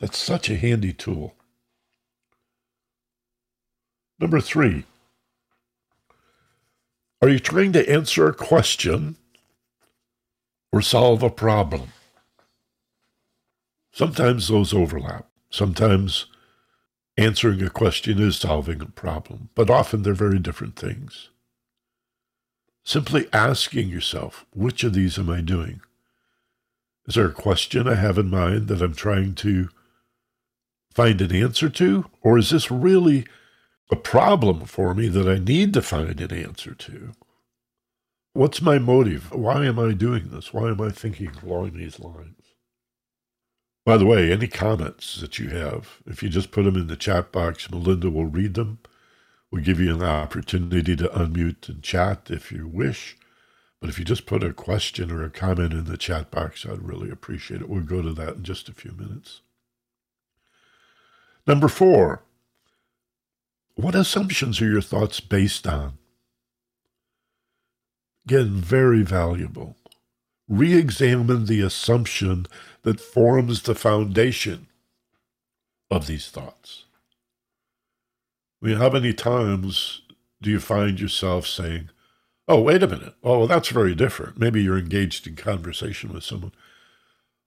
That's 0.00 0.18
such 0.18 0.50
a 0.50 0.56
handy 0.56 0.92
tool. 0.92 1.36
Number 4.18 4.40
three, 4.40 4.84
are 7.22 7.28
you 7.28 7.38
trying 7.38 7.72
to 7.72 7.90
answer 7.90 8.28
a 8.28 8.34
question 8.34 9.16
or 10.72 10.82
solve 10.82 11.22
a 11.22 11.30
problem? 11.30 11.92
Sometimes 13.92 14.48
those 14.48 14.72
overlap. 14.72 15.26
Sometimes 15.50 16.26
Answering 17.18 17.60
a 17.62 17.68
question 17.68 18.22
is 18.22 18.36
solving 18.36 18.80
a 18.80 18.86
problem, 18.86 19.48
but 19.56 19.68
often 19.68 20.04
they're 20.04 20.14
very 20.14 20.38
different 20.38 20.76
things. 20.76 21.30
Simply 22.84 23.26
asking 23.32 23.88
yourself, 23.88 24.46
which 24.54 24.84
of 24.84 24.94
these 24.94 25.18
am 25.18 25.28
I 25.28 25.40
doing? 25.40 25.80
Is 27.08 27.16
there 27.16 27.26
a 27.26 27.32
question 27.32 27.88
I 27.88 27.96
have 27.96 28.18
in 28.18 28.30
mind 28.30 28.68
that 28.68 28.80
I'm 28.80 28.94
trying 28.94 29.34
to 29.34 29.68
find 30.94 31.20
an 31.20 31.34
answer 31.34 31.68
to? 31.68 32.04
Or 32.22 32.38
is 32.38 32.50
this 32.50 32.70
really 32.70 33.26
a 33.90 33.96
problem 33.96 34.66
for 34.66 34.94
me 34.94 35.08
that 35.08 35.28
I 35.28 35.38
need 35.38 35.74
to 35.74 35.82
find 35.82 36.20
an 36.20 36.32
answer 36.32 36.74
to? 36.74 37.12
What's 38.34 38.62
my 38.62 38.78
motive? 38.78 39.32
Why 39.32 39.66
am 39.66 39.78
I 39.78 39.92
doing 39.92 40.28
this? 40.30 40.52
Why 40.52 40.68
am 40.70 40.80
I 40.80 40.90
thinking 40.90 41.32
along 41.42 41.72
these 41.72 41.98
lines? 42.00 42.34
By 43.84 43.96
the 43.96 44.06
way, 44.06 44.30
any 44.30 44.48
comments 44.48 45.20
that 45.20 45.38
you 45.38 45.48
have, 45.48 45.98
if 46.06 46.22
you 46.22 46.28
just 46.28 46.50
put 46.50 46.64
them 46.64 46.76
in 46.76 46.88
the 46.88 46.96
chat 46.96 47.32
box, 47.32 47.70
Melinda 47.70 48.10
will 48.10 48.26
read 48.26 48.54
them. 48.54 48.80
We'll 49.50 49.64
give 49.64 49.80
you 49.80 49.94
an 49.94 50.02
opportunity 50.02 50.94
to 50.96 51.08
unmute 51.08 51.68
and 51.68 51.82
chat 51.82 52.28
if 52.30 52.52
you 52.52 52.68
wish. 52.68 53.16
But 53.80 53.90
if 53.90 53.98
you 53.98 54.04
just 54.04 54.26
put 54.26 54.44
a 54.44 54.52
question 54.52 55.10
or 55.10 55.24
a 55.24 55.30
comment 55.30 55.72
in 55.72 55.84
the 55.84 55.96
chat 55.96 56.30
box, 56.30 56.66
I'd 56.66 56.82
really 56.82 57.10
appreciate 57.10 57.62
it. 57.62 57.68
We'll 57.68 57.82
go 57.82 58.02
to 58.02 58.12
that 58.12 58.36
in 58.36 58.42
just 58.44 58.68
a 58.68 58.74
few 58.74 58.92
minutes. 58.92 59.40
Number 61.46 61.68
four, 61.68 62.22
what 63.78 63.94
assumptions 63.94 64.60
are 64.60 64.68
your 64.68 64.80
thoughts 64.80 65.20
based 65.20 65.66
on? 65.66 65.94
Again, 68.26 68.56
very 68.56 69.02
valuable 69.02 69.76
re 70.48 70.74
examine 70.74 71.46
the 71.46 71.60
assumption 71.60 72.46
that 72.82 73.00
forms 73.00 73.62
the 73.62 73.74
foundation 73.74 74.66
of 75.90 76.06
these 76.06 76.28
thoughts. 76.28 76.84
I 78.62 78.66
mean, 78.66 78.76
how 78.78 78.90
many 78.90 79.12
times 79.12 80.02
do 80.40 80.50
you 80.50 80.58
find 80.58 80.98
yourself 80.98 81.46
saying, 81.46 81.90
Oh, 82.50 82.62
wait 82.62 82.82
a 82.82 82.88
minute. 82.88 83.14
Oh, 83.22 83.46
that's 83.46 83.68
very 83.68 83.94
different. 83.94 84.38
Maybe 84.38 84.62
you're 84.62 84.78
engaged 84.78 85.26
in 85.26 85.36
conversation 85.36 86.14
with 86.14 86.24
someone. 86.24 86.52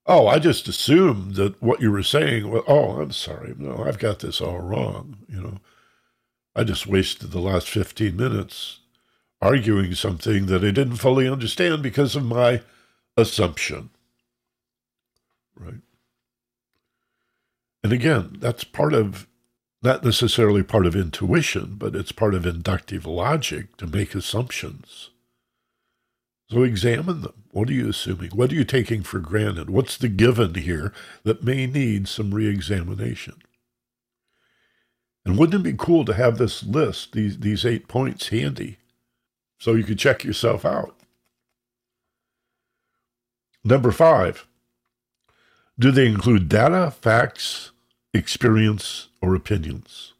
Oh, 0.05 0.27
I 0.27 0.37
just 0.37 0.67
assumed 0.67 1.35
that 1.35 1.59
what 1.61 1.81
you 1.81 1.91
were 1.91 2.03
saying 2.03 2.45
oh, 2.67 3.01
I'm 3.01 3.11
sorry. 3.11 3.55
No, 3.57 3.83
I've 3.83 3.97
got 3.97 4.19
this 4.19 4.39
all 4.39 4.59
wrong. 4.59 5.17
You 5.27 5.41
know, 5.41 5.57
I 6.55 6.63
just 6.63 6.87
wasted 6.87 7.31
the 7.31 7.39
last 7.39 7.69
15 7.69 8.15
minutes 8.15 8.79
arguing 9.41 9.95
something 9.95 10.45
that 10.45 10.63
I 10.63 10.71
didn't 10.71 10.97
fully 10.97 11.27
understand 11.27 11.81
because 11.81 12.15
of 12.15 12.23
my 12.23 12.61
assumption. 13.17 13.89
Right? 15.55 15.81
And 17.83 17.91
again, 17.91 18.37
that's 18.39 18.63
part 18.63 18.93
of, 18.93 19.27
not 19.81 20.03
necessarily 20.03 20.61
part 20.61 20.85
of 20.85 20.95
intuition, 20.95 21.75
but 21.77 21.95
it's 21.95 22.11
part 22.11 22.35
of 22.35 22.45
inductive 22.45 23.05
logic 23.05 23.77
to 23.77 23.87
make 23.87 24.13
assumptions. 24.13 25.09
So 26.49 26.63
examine 26.63 27.21
them. 27.21 27.43
What 27.51 27.69
are 27.69 27.73
you 27.73 27.89
assuming? 27.89 28.31
What 28.31 28.51
are 28.51 28.55
you 28.55 28.65
taking 28.65 29.03
for 29.03 29.19
granted? 29.19 29.69
What's 29.69 29.97
the 29.97 30.09
given 30.09 30.53
here 30.53 30.93
that 31.23 31.43
may 31.43 31.65
need 31.65 32.07
some 32.07 32.33
re 32.33 32.47
examination? 32.47 33.41
And 35.25 35.37
wouldn't 35.37 35.65
it 35.65 35.71
be 35.71 35.77
cool 35.77 36.03
to 36.05 36.13
have 36.13 36.37
this 36.37 36.63
list, 36.63 37.13
these, 37.13 37.39
these 37.39 37.65
eight 37.65 37.87
points 37.87 38.29
handy, 38.29 38.77
so 39.59 39.73
you 39.73 39.83
could 39.83 39.99
check 39.99 40.23
yourself 40.23 40.65
out? 40.65 40.95
Number 43.63 43.91
five, 43.91 44.47
do 45.77 45.91
they 45.91 46.07
include 46.07 46.49
data, 46.49 46.91
facts, 46.91 47.71
experience, 48.13 49.09
or 49.21 49.35
opinions? 49.35 50.13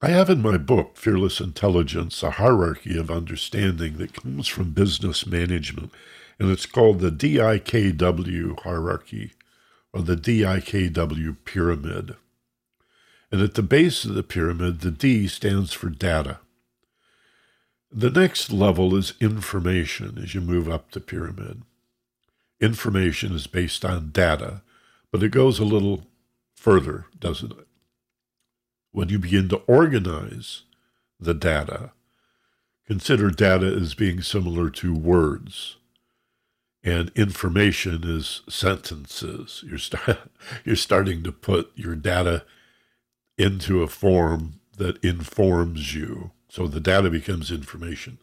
I 0.00 0.08
have 0.08 0.28
in 0.28 0.42
my 0.42 0.58
book, 0.58 0.96
Fearless 0.96 1.40
Intelligence, 1.40 2.22
a 2.22 2.32
hierarchy 2.32 2.98
of 2.98 3.10
understanding 3.10 3.96
that 3.98 4.12
comes 4.14 4.48
from 4.48 4.72
business 4.72 5.26
management, 5.26 5.92
and 6.38 6.50
it's 6.50 6.66
called 6.66 7.00
the 7.00 7.10
DIKW 7.10 8.60
hierarchy 8.60 9.32
or 9.94 10.02
the 10.02 10.16
DIKW 10.16 11.36
pyramid. 11.44 12.16
And 13.30 13.40
at 13.40 13.54
the 13.54 13.62
base 13.62 14.04
of 14.04 14.14
the 14.14 14.24
pyramid, 14.24 14.80
the 14.80 14.90
D 14.90 15.28
stands 15.28 15.72
for 15.72 15.88
data. 15.88 16.40
The 17.92 18.10
next 18.10 18.52
level 18.52 18.96
is 18.96 19.14
information 19.20 20.18
as 20.20 20.34
you 20.34 20.40
move 20.40 20.68
up 20.68 20.90
the 20.90 21.00
pyramid. 21.00 21.62
Information 22.60 23.32
is 23.34 23.46
based 23.46 23.84
on 23.84 24.10
data, 24.10 24.62
but 25.12 25.22
it 25.22 25.30
goes 25.30 25.60
a 25.60 25.64
little 25.64 26.08
further, 26.56 27.06
doesn't 27.20 27.52
it? 27.52 27.68
When 28.90 29.10
you 29.10 29.20
begin 29.20 29.48
to 29.50 29.62
organize 29.68 30.62
the 31.20 31.34
data, 31.34 31.92
consider 32.84 33.30
data 33.30 33.66
as 33.66 33.94
being 33.94 34.22
similar 34.22 34.70
to 34.70 34.92
words, 34.92 35.76
and 36.84 37.10
information 37.14 38.02
is 38.04 38.42
sentences. 38.48 39.64
You're, 39.66 39.78
start, 39.78 40.30
you're 40.64 40.76
starting 40.76 41.22
to 41.22 41.32
put 41.32 41.72
your 41.74 41.96
data 41.96 42.44
into 43.38 43.82
a 43.82 43.88
form 43.88 44.60
that 44.76 45.02
informs 45.02 45.94
you 45.94 46.32
so 46.48 46.68
the 46.68 46.78
data 46.78 47.10
becomes 47.10 47.50
information. 47.50 48.18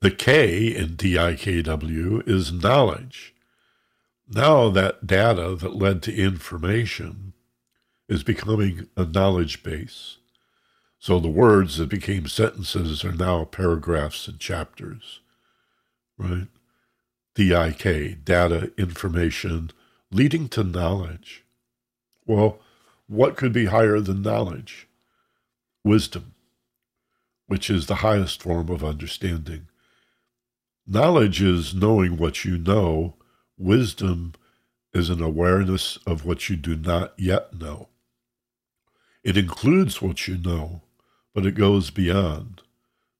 The 0.00 0.10
K 0.10 0.68
in 0.68 0.96
DIKW 0.96 2.26
is 2.26 2.50
knowledge. 2.50 3.34
Now 4.26 4.70
that 4.70 5.06
data 5.06 5.54
that 5.54 5.76
led 5.76 6.02
to 6.04 6.16
information 6.16 7.34
is 8.08 8.22
becoming 8.22 8.88
a 8.96 9.04
knowledge 9.04 9.62
base. 9.62 10.16
So 10.98 11.20
the 11.20 11.28
words 11.28 11.76
that 11.76 11.90
became 11.90 12.26
sentences 12.26 13.04
are 13.04 13.12
now 13.12 13.44
paragraphs 13.44 14.28
and 14.28 14.40
chapters, 14.40 15.20
right? 16.16 16.48
DIK, 17.36 18.24
data, 18.24 18.72
information, 18.76 19.70
leading 20.10 20.48
to 20.48 20.64
knowledge. 20.64 21.44
Well, 22.26 22.58
what 23.06 23.36
could 23.36 23.52
be 23.52 23.66
higher 23.66 24.00
than 24.00 24.22
knowledge? 24.22 24.88
Wisdom 25.84 26.34
which 27.46 27.70
is 27.70 27.86
the 27.86 27.96
highest 27.96 28.42
form 28.42 28.68
of 28.68 28.84
understanding. 28.84 29.68
Knowledge 30.86 31.42
is 31.42 31.74
knowing 31.74 32.16
what 32.16 32.44
you 32.44 32.58
know, 32.58 33.14
wisdom 33.56 34.34
is 34.92 35.10
an 35.10 35.22
awareness 35.22 35.98
of 36.06 36.24
what 36.24 36.48
you 36.48 36.56
do 36.56 36.76
not 36.76 37.12
yet 37.16 37.58
know. 37.58 37.88
It 39.22 39.36
includes 39.36 40.00
what 40.00 40.28
you 40.28 40.38
know, 40.38 40.82
but 41.34 41.46
it 41.46 41.52
goes 41.52 41.90
beyond 41.90 42.62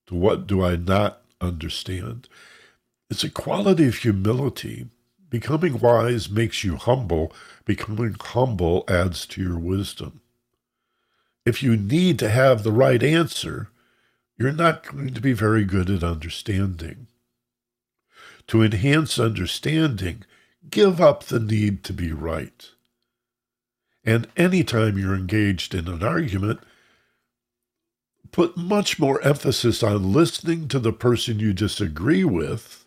to 0.07 0.15
what 0.15 0.47
do 0.47 0.63
I 0.63 0.75
not 0.75 1.21
understand. 1.41 2.27
It's 3.09 3.23
a 3.23 3.29
quality 3.29 3.87
of 3.87 3.97
humility. 3.97 4.87
Becoming 5.29 5.79
wise 5.79 6.29
makes 6.29 6.63
you 6.63 6.75
humble. 6.75 7.33
Becoming 7.65 8.15
humble 8.19 8.83
adds 8.87 9.25
to 9.27 9.41
your 9.41 9.57
wisdom. 9.57 10.21
If 11.45 11.63
you 11.63 11.77
need 11.77 12.19
to 12.19 12.29
have 12.29 12.63
the 12.63 12.71
right 12.71 13.01
answer, 13.01 13.69
you're 14.37 14.51
not 14.51 14.83
going 14.83 15.13
to 15.13 15.21
be 15.21 15.33
very 15.33 15.63
good 15.63 15.89
at 15.89 16.03
understanding. 16.03 17.07
To 18.47 18.61
enhance 18.61 19.17
understanding, 19.17 20.23
give 20.69 20.99
up 20.99 21.23
the 21.23 21.39
need 21.39 21.83
to 21.85 21.93
be 21.93 22.11
right. 22.11 22.69
And 24.03 24.27
anytime 24.35 24.97
you're 24.97 25.15
engaged 25.15 25.73
in 25.73 25.87
an 25.87 26.03
argument, 26.03 26.59
put 28.31 28.57
much 28.57 28.99
more 28.99 29.21
emphasis 29.21 29.81
on 29.81 30.13
listening 30.13 30.67
to 30.69 30.79
the 30.79 30.93
person 30.93 31.39
you 31.39 31.53
disagree 31.53 32.23
with 32.23 32.85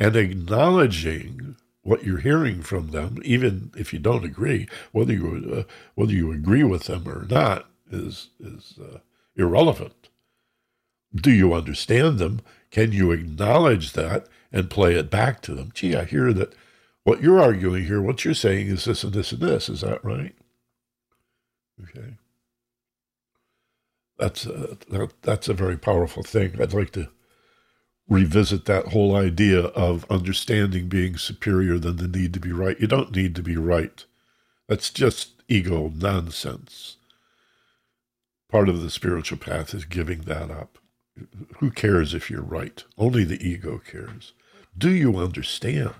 and 0.00 0.16
acknowledging 0.16 1.56
what 1.82 2.04
you're 2.04 2.18
hearing 2.20 2.62
from 2.62 2.88
them, 2.90 3.20
even 3.24 3.72
if 3.76 3.92
you 3.92 4.00
don't 4.00 4.24
agree, 4.24 4.68
whether 4.92 5.12
you 5.12 5.66
uh, 5.68 5.72
whether 5.94 6.12
you 6.12 6.32
agree 6.32 6.64
with 6.64 6.84
them 6.84 7.08
or 7.08 7.26
not 7.30 7.70
is 7.92 8.30
is 8.40 8.78
uh, 8.82 8.98
irrelevant. 9.36 10.10
Do 11.14 11.32
you 11.32 11.54
understand 11.54 12.18
them? 12.18 12.40
Can 12.70 12.92
you 12.92 13.12
acknowledge 13.12 13.92
that 13.94 14.28
and 14.52 14.70
play 14.70 14.94
it 14.96 15.10
back 15.10 15.42
to 15.42 15.54
them? 15.54 15.72
Gee, 15.74 15.96
I 15.96 16.04
hear 16.04 16.32
that 16.32 16.54
what 17.04 17.22
you're 17.22 17.40
arguing 17.40 17.86
here, 17.86 18.02
what 18.02 18.24
you're 18.24 18.34
saying 18.34 18.68
is 18.68 18.86
this 18.86 19.04
and 19.04 19.12
this 19.12 19.32
and 19.32 19.42
this. 19.42 19.68
Is 19.68 19.82
that 19.82 20.04
right? 20.04 20.36
Okay. 21.82 22.14
That's 24.18 24.46
a, 24.46 24.76
that's 25.22 25.48
a 25.48 25.54
very 25.54 25.78
powerful 25.78 26.22
thing. 26.22 26.60
I'd 26.60 26.74
like 26.74 26.92
to 26.92 27.08
revisit 28.10 28.64
that 28.66 28.88
whole 28.88 29.14
idea 29.16 29.60
of 29.60 30.04
understanding 30.10 30.88
being 30.88 31.16
superior 31.16 31.78
than 31.78 31.96
the 31.96 32.08
need 32.08 32.34
to 32.34 32.40
be 32.40 32.52
right. 32.52 32.78
You 32.80 32.88
don't 32.88 33.14
need 33.14 33.36
to 33.36 33.42
be 33.42 33.56
right. 33.56 34.04
That's 34.68 34.90
just 34.90 35.42
ego 35.48 35.92
nonsense. 35.94 36.96
Part 38.50 38.68
of 38.68 38.82
the 38.82 38.90
spiritual 38.90 39.38
path 39.38 39.72
is 39.72 39.84
giving 39.84 40.22
that 40.22 40.50
up. 40.50 40.78
Who 41.58 41.70
cares 41.70 42.12
if 42.12 42.28
you're 42.30 42.42
right? 42.42 42.82
Only 42.98 43.22
the 43.22 43.40
ego 43.46 43.78
cares. 43.78 44.32
Do 44.76 44.90
you 44.90 45.16
understand? 45.16 45.94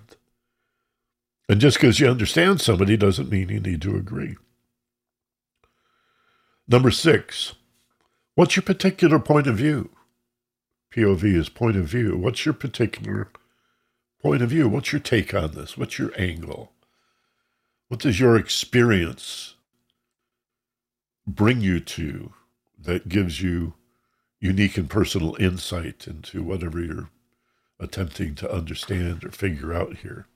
And 1.48 1.61
just 1.61 1.76
because 1.76 2.00
you 2.00 2.08
understand 2.08 2.61
somebody 2.61 2.96
doesn't 2.96 3.30
mean 3.30 3.48
you 3.50 3.61
need 3.61 3.82
to 3.82 3.96
agree. 3.96 4.36
Number 6.66 6.90
six, 6.90 7.54
what's 8.34 8.56
your 8.56 8.62
particular 8.62 9.18
point 9.18 9.46
of 9.46 9.56
view? 9.56 9.90
POV 10.95 11.24
is 11.24 11.49
point 11.49 11.76
of 11.76 11.86
view. 11.86 12.16
What's 12.16 12.45
your 12.45 12.55
particular 12.55 13.28
point 14.22 14.43
of 14.43 14.51
view? 14.51 14.68
What's 14.68 14.93
your 14.93 15.01
take 15.01 15.34
on 15.34 15.53
this? 15.53 15.76
What's 15.76 15.99
your 15.99 16.12
angle? 16.18 16.72
What 17.88 18.01
does 18.01 18.20
your 18.20 18.36
experience 18.36 19.55
bring 21.26 21.61
you 21.61 21.80
to 21.80 22.32
that 22.78 23.09
gives 23.09 23.41
you 23.41 23.74
unique 24.41 24.78
and 24.78 24.88
personal 24.88 25.36
insight 25.38 26.07
into 26.07 26.43
whatever 26.43 26.80
you're 26.80 27.11
attempting 27.78 28.34
to 28.36 28.53
understand 28.53 29.24
or 29.24 29.30
figure 29.30 29.72
out 29.72 29.99
here. 29.99 30.26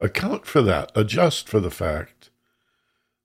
Account 0.00 0.46
for 0.46 0.62
that. 0.62 0.92
Adjust 0.94 1.48
for 1.48 1.60
the 1.60 1.70
fact 1.70 2.30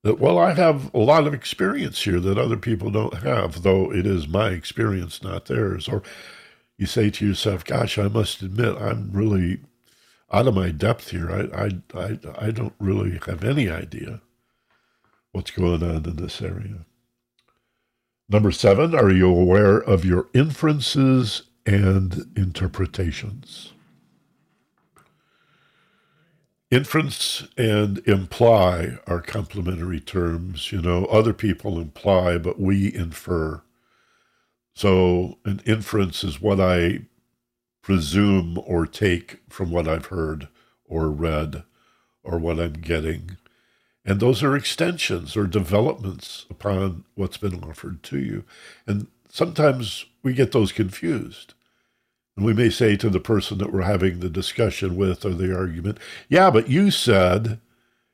that, 0.04 0.20
well, 0.20 0.38
I 0.38 0.54
have 0.54 0.94
a 0.94 1.00
lot 1.00 1.28
of 1.28 1.34
experience 1.34 2.04
here 2.04 2.20
that 2.20 2.38
other 2.38 2.58
people 2.58 2.90
don't 2.90 3.20
have, 3.20 3.64
though 3.64 3.92
it 3.92 4.06
is 4.06 4.28
my 4.28 4.50
experience, 4.50 5.24
not 5.24 5.46
theirs. 5.46 5.88
Or 5.88 6.04
you 6.78 6.86
say 6.86 7.10
to 7.10 7.28
yourself, 7.28 7.64
gosh, 7.66 7.98
I 7.98 8.08
must 8.08 8.42
admit, 8.42 8.76
I'm 8.78 9.12
really 9.12 9.60
out 10.32 10.48
of 10.48 10.56
my 10.56 10.72
depth 10.72 11.12
here. 11.12 11.32
I, 11.32 11.66
I, 11.66 12.00
I, 12.00 12.48
I 12.48 12.52
don't 12.52 12.74
really 12.80 13.20
have 13.28 13.44
any 13.44 13.70
idea 13.70 14.22
what's 15.32 15.52
going 15.52 15.84
on 15.84 16.06
in 16.06 16.16
this 16.16 16.42
area. 16.42 16.86
Number 18.30 18.52
seven, 18.52 18.96
are 18.96 19.12
you 19.12 19.30
aware 19.30 19.78
of 19.78 20.06
your 20.06 20.28
inferences 20.34 21.44
and 21.66 22.32
interpretations? 22.36 23.74
Inference 26.72 27.48
and 27.58 28.00
imply 28.08 28.98
are 29.06 29.22
complementary 29.22 30.00
terms. 30.00 30.72
You 30.72 30.82
know, 30.82 31.06
other 31.06 31.34
people 31.34 31.80
imply, 31.80 32.40
but 32.40 32.60
we 32.60 32.94
infer. 32.94 33.62
So, 34.76 35.38
an 35.46 35.62
inference 35.66 36.24
is 36.24 36.42
what 36.42 36.60
I 36.60 37.02
presume 37.82 38.60
or 38.66 38.88
take 38.88 39.40
from 39.50 39.72
what 39.72 39.88
I've 39.88 40.08
heard 40.08 40.48
or 40.86 41.10
read 41.10 41.64
or 42.24 42.40
what 42.40 42.60
I'm 42.60 42.74
getting. 42.74 43.38
And 44.06 44.20
those 44.20 44.44
are 44.44 44.56
extensions 44.56 45.38
or 45.38 45.48
developments 45.48 46.46
upon 46.50 47.06
what's 47.16 47.38
been 47.38 47.64
offered 47.64 48.04
to 48.04 48.20
you. 48.20 48.44
And 48.88 49.08
sometimes 49.30 50.06
we 50.24 50.34
get 50.34 50.52
those 50.52 50.72
confused. 50.72 51.54
And 52.36 52.46
we 52.46 52.54
may 52.54 52.70
say 52.70 52.98
to 52.98 53.10
the 53.10 53.20
person 53.20 53.60
that 53.60 53.72
we're 53.72 53.84
having 53.84 54.20
the 54.20 54.30
discussion 54.30 54.96
with 54.96 55.24
or 55.24 55.32
the 55.34 55.56
argument, 55.56 56.00
yeah, 56.30 56.50
but 56.50 56.68
you 56.68 56.90
said, 56.90 57.60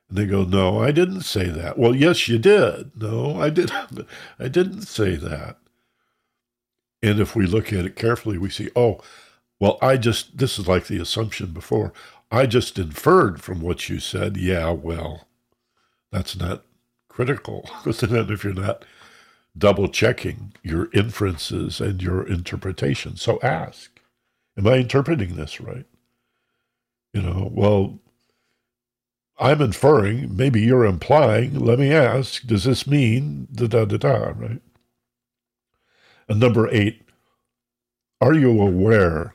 and 0.08 0.18
they 0.18 0.26
go, 0.26 0.44
no, 0.44 0.80
I 0.80 0.90
didn't 0.90 1.22
say 1.22 1.48
that. 1.48 1.78
Well, 1.78 1.96
yes, 1.96 2.28
you 2.28 2.38
did. 2.38 2.90
No, 3.00 3.40
I 3.40 3.50
didn't. 3.50 4.06
I 4.38 4.48
didn't 4.48 4.82
say 4.82 5.16
that. 5.16 5.56
And 7.02 7.20
if 7.20 7.34
we 7.34 7.46
look 7.46 7.72
at 7.72 7.86
it 7.86 7.96
carefully, 7.96 8.38
we 8.38 8.50
see, 8.50 8.70
oh, 8.76 9.00
well, 9.58 9.78
I 9.82 9.96
just, 9.96 10.38
this 10.38 10.58
is 10.58 10.68
like 10.68 10.86
the 10.86 11.00
assumption 11.00 11.48
before. 11.52 11.92
I 12.30 12.46
just 12.46 12.78
inferred 12.78 13.42
from 13.42 13.60
what 13.60 13.88
you 13.88 14.00
said. 14.00 14.36
Yeah, 14.36 14.70
well, 14.70 15.26
that's 16.12 16.36
not 16.36 16.64
critical. 17.08 17.68
Because 17.84 18.00
then 18.00 18.30
if 18.30 18.44
you're 18.44 18.54
not 18.54 18.84
double 19.56 19.88
checking 19.88 20.52
your 20.62 20.88
inferences 20.92 21.80
and 21.80 22.02
your 22.02 22.26
interpretation. 22.26 23.16
So 23.16 23.38
ask, 23.42 23.90
am 24.56 24.66
I 24.66 24.76
interpreting 24.76 25.36
this 25.36 25.60
right? 25.60 25.86
You 27.12 27.22
know, 27.22 27.50
well, 27.52 27.98
I'm 29.38 29.60
inferring, 29.60 30.36
maybe 30.36 30.60
you're 30.60 30.84
implying, 30.84 31.58
let 31.58 31.78
me 31.78 31.92
ask, 31.92 32.46
does 32.46 32.64
this 32.64 32.86
mean 32.86 33.48
da 33.52 33.66
da 33.66 33.84
da 33.86 33.96
da, 33.96 34.32
right? 34.36 34.62
And 36.30 36.40
number 36.40 36.70
eight, 36.70 37.02
are 38.22 38.34
you 38.34 38.62
aware 38.62 39.34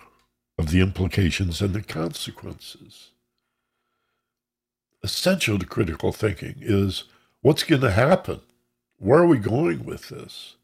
of 0.57 0.71
the 0.71 0.81
implications 0.81 1.61
and 1.61 1.75
the 1.75 1.83
consequences? 1.83 3.11
essential 5.05 5.59
to 5.59 5.65
critical 5.67 6.11
thinking 6.11 6.55
is 6.61 7.05
what's 7.41 7.63
going 7.63 7.81
to 7.81 7.91
happen 7.91 8.41
Where 8.97 9.19
are 9.19 9.27
we 9.27 9.37
going 9.37 9.85
with 9.85 10.09
this? 10.09 10.55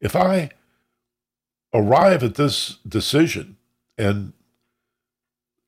If 0.00 0.16
I 0.16 0.50
arrive 1.72 2.22
at 2.22 2.34
this 2.34 2.78
decision 2.86 3.56
and 3.96 4.32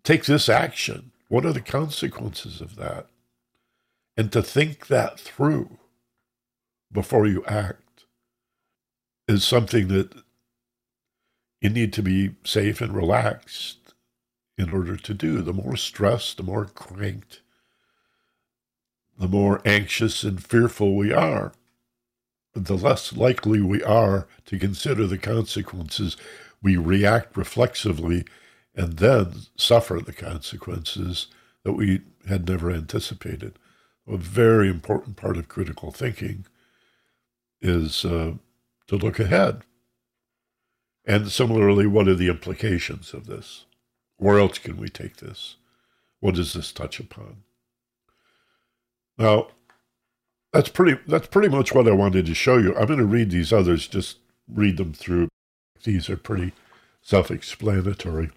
take 0.04 0.26
this 0.26 0.48
action, 0.48 1.12
what 1.28 1.46
are 1.46 1.54
the 1.54 1.62
consequences 1.62 2.60
of 2.60 2.76
that? 2.76 3.06
And 4.16 4.32
to 4.32 4.42
think 4.42 4.88
that 4.88 5.20
through 5.20 5.78
before 6.92 7.26
you 7.26 7.44
act 7.46 7.82
is 9.28 9.44
something 9.44 9.88
that 9.88 10.12
you 11.60 11.70
need 11.70 11.92
to 11.94 12.02
be 12.02 12.36
safe 12.44 12.80
and 12.80 12.94
relaxed 12.94 13.94
in 14.58 14.70
order 14.70 14.96
to 14.96 15.14
do. 15.14 15.42
The 15.42 15.52
more 15.52 15.76
stressed, 15.76 16.36
the 16.36 16.42
more 16.42 16.66
cranked, 16.66 17.40
the 19.18 19.28
more 19.28 19.60
anxious 19.64 20.22
and 20.22 20.42
fearful 20.44 20.94
we 20.94 21.12
are, 21.12 21.52
the 22.54 22.76
less 22.76 23.12
likely 23.14 23.60
we 23.60 23.82
are 23.82 24.26
to 24.46 24.58
consider 24.58 25.06
the 25.06 25.18
consequences. 25.18 26.16
We 26.62 26.76
react 26.76 27.36
reflexively 27.36 28.24
and 28.74 28.94
then 28.94 29.32
suffer 29.56 30.00
the 30.00 30.12
consequences 30.12 31.28
that 31.64 31.72
we 31.72 32.02
had 32.28 32.48
never 32.48 32.70
anticipated. 32.70 33.58
A 34.06 34.16
very 34.16 34.68
important 34.68 35.16
part 35.16 35.36
of 35.36 35.48
critical 35.48 35.90
thinking 35.90 36.46
is 37.60 38.04
uh, 38.04 38.34
to 38.88 38.96
look 38.96 39.18
ahead. 39.18 39.62
And 41.04 41.30
similarly, 41.30 41.86
what 41.86 42.08
are 42.08 42.14
the 42.14 42.28
implications 42.28 43.14
of 43.14 43.26
this? 43.26 43.64
Where 44.16 44.38
else 44.38 44.58
can 44.58 44.76
we 44.76 44.88
take 44.88 45.16
this? 45.16 45.56
What 46.20 46.34
does 46.34 46.52
this 46.52 46.72
touch 46.72 46.98
upon? 46.98 47.42
Now, 49.18 49.48
that's 50.52 50.68
pretty 50.68 51.00
that's 51.06 51.26
pretty 51.28 51.48
much 51.48 51.74
what 51.74 51.86
I 51.86 51.92
wanted 51.92 52.26
to 52.26 52.34
show 52.34 52.56
you. 52.58 52.74
I'm 52.76 52.86
going 52.86 52.98
to 52.98 53.04
read 53.04 53.30
these 53.30 53.52
others, 53.52 53.86
just 53.86 54.18
read 54.48 54.78
them 54.78 54.92
through. 54.92 55.28
These 55.84 56.08
are 56.08 56.16
pretty 56.16 56.52
self-explanatory. 57.02 58.30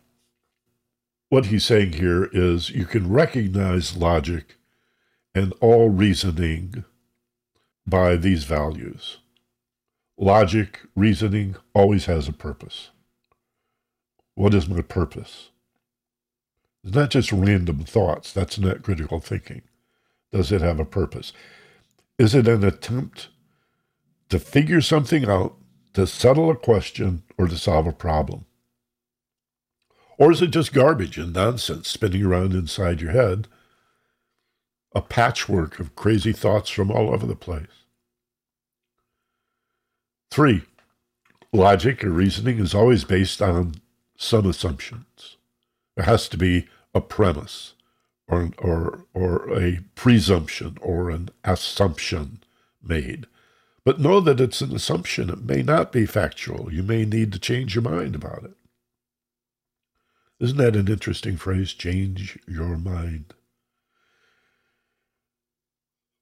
What 1.29 1.47
he's 1.47 1.65
saying 1.65 1.93
here 1.93 2.29
is 2.33 2.71
you 2.71 2.85
can 2.85 3.11
recognize 3.11 3.95
logic 3.95 4.57
and 5.33 5.53
all 5.61 5.89
reasoning 5.89 6.83
by 7.87 8.15
these 8.15 8.43
values. 8.43 9.17
Logic, 10.21 10.81
reasoning 10.97 11.55
always 11.73 12.07
has 12.07 12.27
a 12.27 12.33
purpose. 12.33 12.89
What 14.35 14.53
is 14.53 14.67
my 14.67 14.81
purpose? 14.81 15.51
It's 16.83 16.93
not 16.93 17.09
just 17.09 17.31
random 17.31 17.85
thoughts. 17.85 18.33
That's 18.33 18.59
not 18.59 18.83
critical 18.83 19.21
thinking. 19.21 19.61
Does 20.33 20.51
it 20.51 20.59
have 20.59 20.77
a 20.77 20.83
purpose? 20.83 21.31
Is 22.17 22.35
it 22.35 22.49
an 22.49 22.65
attempt 22.65 23.29
to 24.27 24.39
figure 24.39 24.81
something 24.81 25.23
out, 25.23 25.55
to 25.93 26.05
settle 26.05 26.51
a 26.51 26.55
question, 26.57 27.23
or 27.37 27.47
to 27.47 27.57
solve 27.57 27.87
a 27.87 27.93
problem? 27.93 28.43
Or 30.17 30.33
is 30.33 30.41
it 30.41 30.47
just 30.47 30.73
garbage 30.73 31.17
and 31.17 31.31
nonsense 31.31 31.87
spinning 31.87 32.25
around 32.25 32.51
inside 32.51 32.99
your 32.99 33.11
head? 33.11 33.47
A 34.93 35.01
patchwork 35.01 35.79
of 35.79 35.95
crazy 35.95 36.33
thoughts 36.33 36.69
from 36.69 36.91
all 36.91 37.13
over 37.13 37.25
the 37.25 37.37
place. 37.37 37.85
Three, 40.31 40.63
logic 41.51 42.03
or 42.03 42.11
reasoning 42.11 42.59
is 42.59 42.75
always 42.75 43.03
based 43.03 43.41
on 43.41 43.75
some 44.15 44.45
assumptions. 44.45 45.37
There 45.95 46.05
has 46.05 46.29
to 46.29 46.37
be 46.37 46.67
a 46.93 47.01
premise 47.01 47.73
or, 48.27 48.51
or, 48.57 49.05
or 49.13 49.59
a 49.59 49.79
presumption 49.95 50.77
or 50.81 51.09
an 51.09 51.29
assumption 51.43 52.43
made. 52.81 53.25
But 53.83 53.99
know 53.99 54.19
that 54.19 54.39
it's 54.39 54.61
an 54.61 54.75
assumption. 54.75 55.29
It 55.29 55.41
may 55.41 55.63
not 55.63 55.91
be 55.91 56.05
factual. 56.05 56.71
You 56.71 56.83
may 56.83 57.05
need 57.05 57.33
to 57.33 57.39
change 57.39 57.73
your 57.73 57.81
mind 57.81 58.13
about 58.13 58.43
it. 58.43 58.53
Isn't 60.39 60.57
that 60.57 60.75
an 60.75 60.87
interesting 60.87 61.37
phrase? 61.37 61.73
Change 61.73 62.37
your 62.47 62.77
mind. 62.77 63.33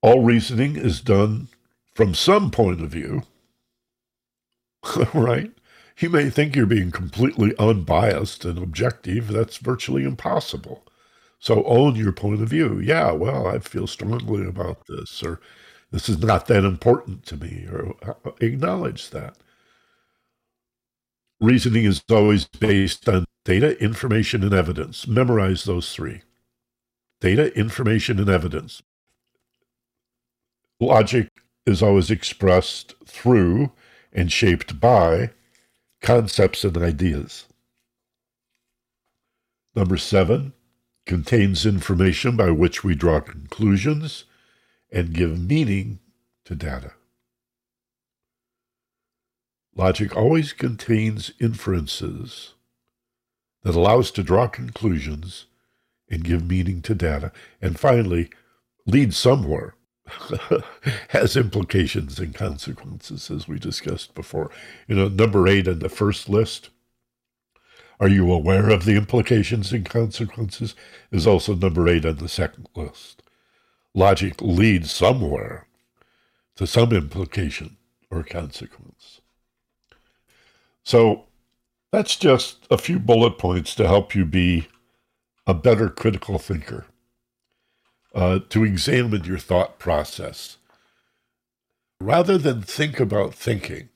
All 0.02 0.24
reasoning 0.24 0.76
is 0.76 1.02
done 1.02 1.50
from 1.94 2.14
some 2.14 2.52
point 2.52 2.82
of 2.82 2.90
view, 2.90 3.24
right? 5.14 5.52
You 6.00 6.10
may 6.10 6.30
think 6.30 6.56
you're 6.56 6.66
being 6.66 6.92
completely 6.92 7.56
unbiased 7.58 8.46
and 8.46 8.58
objective. 8.58 9.28
That's 9.30 9.58
virtually 9.58 10.04
impossible. 10.04 10.86
So 11.40 11.64
own 11.66 11.96
your 11.96 12.12
point 12.12 12.42
of 12.42 12.50
view. 12.50 12.80
Yeah, 12.80 13.12
well, 13.12 13.48
I 13.48 13.60
feel 13.60 13.88
strongly 13.88 14.46
about 14.46 14.86
this, 14.88 15.24
or 15.24 15.40
this 15.92 16.10
is 16.10 16.20
not 16.20 16.48
that 16.48 16.66
important 16.66 17.26
to 17.28 17.38
me, 17.38 17.68
or 17.72 17.96
uh, 18.04 18.32
acknowledge 18.42 19.10
that. 19.12 19.36
Reasoning 21.40 21.86
is 21.86 22.04
always 22.10 22.46
based 22.46 23.08
on 23.08 23.26
data, 23.46 23.80
information, 23.82 24.44
and 24.44 24.54
evidence. 24.54 25.08
Memorize 25.08 25.64
those 25.64 25.94
three 25.94 26.22
data, 27.22 27.56
information, 27.58 28.20
and 28.20 28.30
evidence. 28.30 28.82
Logic 30.80 31.30
is 31.66 31.82
always 31.82 32.12
expressed 32.12 32.94
through 33.06 33.72
and 34.18 34.32
shaped 34.32 34.80
by 34.80 35.30
concepts 36.02 36.64
and 36.64 36.76
ideas. 36.76 37.46
Number 39.76 39.96
seven, 39.96 40.54
contains 41.06 41.66
information 41.66 42.36
by 42.36 42.50
which 42.50 42.84
we 42.84 42.96
draw 42.96 43.20
conclusions 43.22 44.26
and 44.92 45.14
give 45.14 45.40
meaning 45.40 46.00
to 46.46 46.56
data. 46.56 46.94
Logic 49.76 50.16
always 50.16 50.52
contains 50.52 51.32
inferences 51.40 52.56
that 53.62 53.76
allow 53.76 54.00
us 54.00 54.10
to 54.12 54.24
draw 54.24 54.48
conclusions 54.48 55.46
and 56.10 56.24
give 56.24 56.46
meaning 56.46 56.82
to 56.82 56.96
data. 56.96 57.32
And 57.62 57.80
finally, 57.80 58.32
lead 58.88 59.14
somewhere 59.14 59.76
has 61.10 61.36
implications 61.36 62.20
and 62.20 62.34
consequences, 62.34 63.30
as 63.30 63.48
we 63.48 63.60
discussed 63.60 64.16
before. 64.16 64.50
You 64.88 64.96
know, 64.96 65.08
number 65.08 65.48
eight 65.48 65.68
in 65.68 65.80
the 65.80 65.90
first 65.90 66.30
list 66.30 66.70
are 68.00 68.08
you 68.08 68.32
aware 68.32 68.70
of 68.70 68.86
the 68.86 68.96
implications 68.96 69.74
and 69.74 69.86
consequences? 69.86 70.76
Is 71.12 71.26
also 71.26 71.56
number 71.56 71.88
eight 71.88 72.06
on 72.06 72.18
the 72.18 72.30
second 72.30 72.70
list. 72.76 73.24
Logic 73.94 74.40
leads 74.40 74.92
somewhere 74.92 75.68
to 76.58 76.68
some 76.68 76.92
implication 76.92 77.78
or 78.12 78.24
consequence. 78.24 79.22
So 80.84 81.26
that's 81.92 82.16
just 82.16 82.68
a 82.70 82.78
few 82.78 83.00
bullet 83.00 83.40
points 83.40 83.74
to 83.76 83.88
help 83.88 84.14
you 84.14 84.26
be 84.26 84.68
a 85.48 85.54
better 85.54 85.90
critical 85.90 86.38
thinker, 86.38 86.86
uh, 88.14 88.40
to 88.50 88.64
examine 88.64 89.24
your 89.24 89.38
thought 89.38 89.80
process. 89.80 90.58
Rather 92.00 92.38
than 92.38 92.62
think 92.62 93.00
about 93.00 93.34
thinking, 93.34 93.90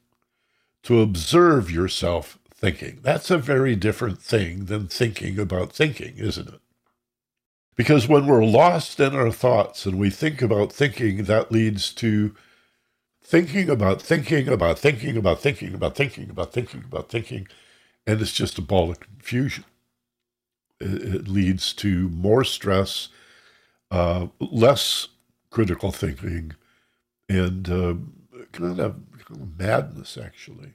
to 0.84 1.01
observe 1.01 1.72
yourself 1.72 2.39
thinking. 2.53 2.99
That's 3.01 3.32
a 3.32 3.38
very 3.38 3.76
different 3.76 4.22
thing 4.22 4.66
than 4.66 4.88
thinking 4.88 5.39
about 5.39 5.72
thinking, 5.72 6.16
isn't 6.18 6.47
it? 6.47 6.62
Because 7.76 8.07
when 8.07 8.28
we're 8.28 8.45
lost 8.45 8.99
in 8.99 9.16
our 9.16 9.32
thoughts 9.32 9.86
and 9.86 9.97
we 9.97 10.09
think 10.09 10.41
about 10.41 10.72
thinking, 10.72 11.24
that 11.24 11.51
leads 11.51 11.93
to 11.93 12.36
thinking 13.24 13.70
about 13.70 14.01
thinking 14.01 14.47
about 14.47 14.78
thinking 14.78 15.18
about 15.18 15.39
thinking 15.39 15.74
about 15.74 15.95
thinking 15.95 16.30
about 16.30 16.53
thinking 16.53 16.84
about 16.86 17.09
thinking, 17.09 17.47
and 18.05 18.22
it's 18.22 18.34
just 18.34 18.57
a 18.57 18.62
ball 18.62 18.91
of 18.91 18.99
confusion. 18.99 19.64
It, 20.80 21.28
leads 21.28 21.74
to 21.74 22.09
more 22.09 22.43
stress, 22.43 23.09
uh, 23.91 24.27
less 24.39 25.09
critical 25.51 25.91
thinking, 25.91 26.53
and 27.29 27.69
uh, 27.69 27.95
kind, 28.53 28.79
of, 28.79 28.95
kind 29.27 29.41
of 29.41 29.59
madness, 29.59 30.17
actually 30.17 30.73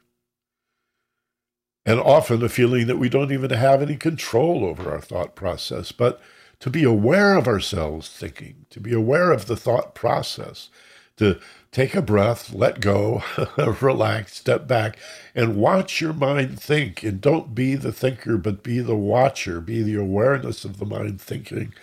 and 1.85 2.01
often 2.01 2.43
a 2.43 2.49
feeling 2.49 2.87
that 2.87 2.99
we 2.99 3.09
don't 3.09 3.33
even 3.33 3.51
have 3.51 3.83
any 3.83 3.97
control 3.97 4.65
over 4.65 4.91
our 4.91 5.01
thought 5.01 5.35
process. 5.35 5.93
But 5.93 6.21
to 6.61 6.71
be 6.71 6.85
aware 6.85 7.37
of 7.37 7.49
ourselves 7.49 8.09
thinking, 8.09 8.67
to 8.71 8.81
be 8.81 8.93
aware 8.93 9.33
of 9.33 9.47
the 9.47 9.57
thought 9.57 9.95
process, 9.95 10.69
to 11.17 11.39
take 11.73 11.95
a 11.95 12.03
breath, 12.03 12.53
let 12.53 12.81
go, 12.81 13.23
relax, 13.81 14.37
step 14.37 14.67
back, 14.67 14.99
and 15.35 15.57
watch 15.57 16.01
your 16.01 16.13
mind 16.13 16.61
think. 16.61 17.03
And 17.03 17.21
don't 17.21 17.55
be 17.55 17.75
the 17.75 17.93
thinker, 17.93 18.37
but 18.37 18.63
be 18.63 18.81
the 18.81 18.97
watcher, 18.97 19.61
be 19.61 19.83
the 19.83 19.97
awareness 19.97 20.65
of 20.65 20.79
the 20.79 20.87
mind 20.87 21.21
thinking. 21.21 21.75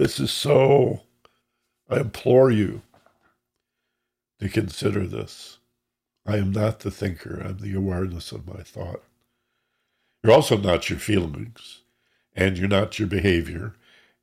This 0.00 0.20
is 0.20 0.32
so, 0.32 1.02
I 1.90 2.00
implore 2.00 2.50
you 2.50 2.82
to 4.40 4.48
consider 4.48 5.06
this. 5.06 5.58
I 6.26 6.38
am 6.38 6.52
not 6.52 6.80
the 6.80 6.90
thinker, 6.90 7.40
I'm 7.44 7.58
the 7.58 7.74
awareness 7.76 8.32
of 8.32 8.46
my 8.46 8.62
thought. 8.62 9.02
You're 10.24 10.34
also 10.34 10.56
not 10.58 10.90
your 10.90 10.98
feelings, 11.00 11.82
and 12.36 12.58
you're 12.58 12.68
not 12.68 12.98
your 12.98 13.08
behavior, 13.08 13.74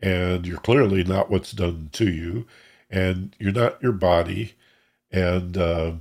and 0.02 0.48
you're 0.48 0.60
clearly 0.60 1.04
not 1.04 1.32
what's 1.32 1.54
done 1.54 1.90
to 1.94 2.10
you, 2.12 2.48
and 2.90 3.36
you're 3.40 3.54
not 3.54 3.82
your 3.84 3.94
body, 3.94 4.54
And 5.12 5.58
uh, 5.58 5.94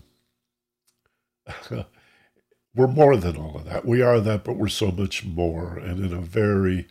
we're 2.74 2.86
more 2.88 3.16
than 3.16 3.36
all 3.36 3.56
of 3.56 3.66
that. 3.66 3.84
We 3.86 4.02
are 4.02 4.20
that, 4.20 4.44
but 4.44 4.56
we're 4.56 4.68
so 4.68 4.90
much 4.90 5.24
more. 5.24 5.78
And 5.78 6.04
in 6.04 6.12
a 6.12 6.20
very 6.22 6.88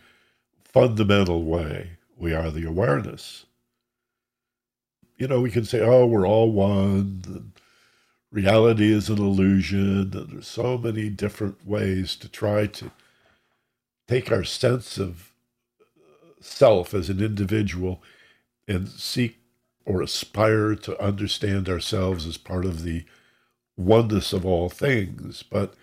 fundamental 0.64 1.44
way, 1.44 1.92
we 2.16 2.32
are 2.32 2.50
the 2.50 2.66
awareness. 2.66 3.46
You 5.16 5.28
know, 5.28 5.40
we 5.40 5.50
can 5.50 5.64
say, 5.64 5.80
oh, 5.80 6.06
we're 6.06 6.26
all 6.26 6.50
one. 6.50 7.52
Reality 8.30 8.92
is 8.92 9.08
an 9.08 9.18
illusion. 9.18 10.12
And 10.14 10.30
there's 10.30 10.48
so 10.48 10.78
many 10.78 11.08
different 11.08 11.66
ways 11.66 12.16
to 12.16 12.28
try 12.28 12.66
to 12.66 12.90
take 14.08 14.30
our 14.30 14.44
sense 14.44 14.98
of 14.98 15.32
uh, 15.80 16.32
self 16.40 16.94
as 16.94 17.08
an 17.08 17.22
individual 17.22 18.02
and 18.68 18.88
seek 18.88 19.38
or 19.84 20.02
aspire 20.02 20.74
to 20.74 21.00
understand 21.02 21.68
ourselves 21.68 22.26
as 22.26 22.36
part 22.36 22.64
of 22.64 22.82
the 22.82 23.04
oneness 23.76 24.32
of 24.32 24.44
all 24.44 24.68
things. 24.68 25.42
But 25.42 25.74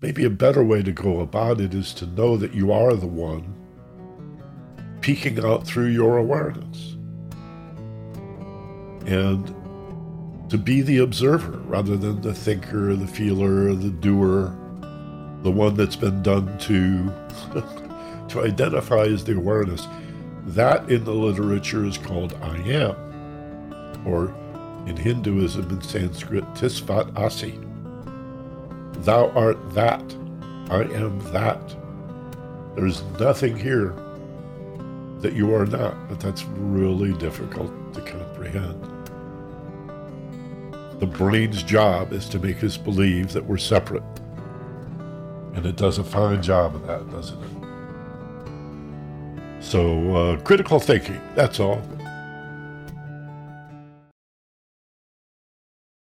maybe 0.00 0.24
a 0.24 0.30
better 0.30 0.62
way 0.62 0.82
to 0.82 0.92
go 0.92 1.20
about 1.20 1.60
it 1.60 1.74
is 1.74 1.94
to 1.94 2.06
know 2.06 2.36
that 2.36 2.54
you 2.54 2.70
are 2.70 2.94
the 2.94 3.06
one 3.06 3.54
peeking 5.00 5.44
out 5.44 5.66
through 5.66 5.88
your 5.88 6.18
awareness. 6.18 6.96
And 9.06 9.54
to 10.50 10.58
be 10.58 10.82
the 10.82 10.98
observer 10.98 11.58
rather 11.58 11.96
than 11.96 12.20
the 12.20 12.34
thinker, 12.34 12.94
the 12.94 13.06
feeler, 13.06 13.72
the 13.74 13.90
doer, 13.90 14.56
the 15.42 15.50
one 15.50 15.74
that's 15.74 15.96
been 15.96 16.22
done 16.22 16.58
to, 16.58 17.12
to 18.28 18.42
identify 18.42 19.02
as 19.02 19.24
the 19.24 19.36
awareness. 19.36 19.86
That 20.46 20.90
in 20.90 21.04
the 21.04 21.14
literature 21.14 21.84
is 21.84 21.98
called 21.98 22.34
I 22.42 22.56
am, 22.58 24.06
or 24.06 24.34
in 24.86 24.96
Hinduism 24.96 25.68
and 25.68 25.84
Sanskrit, 25.84 26.44
Tisvat 26.54 27.16
Asi. 27.16 27.58
Thou 29.04 29.30
art 29.30 29.74
that. 29.74 30.02
I 30.70 30.82
am 30.94 31.18
that. 31.32 31.76
There's 32.74 33.02
nothing 33.18 33.56
here 33.56 33.94
that 35.20 35.34
you 35.34 35.54
are 35.54 35.66
not, 35.66 36.08
but 36.08 36.18
that's 36.20 36.44
really 36.44 37.12
difficult 37.18 37.70
to 37.94 38.00
comprehend. 38.00 38.82
The 41.00 41.06
brain's 41.06 41.62
job 41.62 42.12
is 42.12 42.28
to 42.28 42.38
make 42.38 42.62
us 42.62 42.76
believe 42.76 43.32
that 43.32 43.44
we're 43.44 43.58
separate. 43.58 44.02
And 45.54 45.64
it 45.66 45.76
does 45.76 45.98
a 45.98 46.04
fine 46.04 46.42
job 46.42 46.74
of 46.74 46.86
that, 46.86 47.10
doesn't 47.10 47.42
it? 47.42 47.50
So, 49.62 50.16
uh, 50.16 50.36
critical 50.40 50.78
thinking, 50.78 51.20
that's 51.34 51.60
all. 51.60 51.82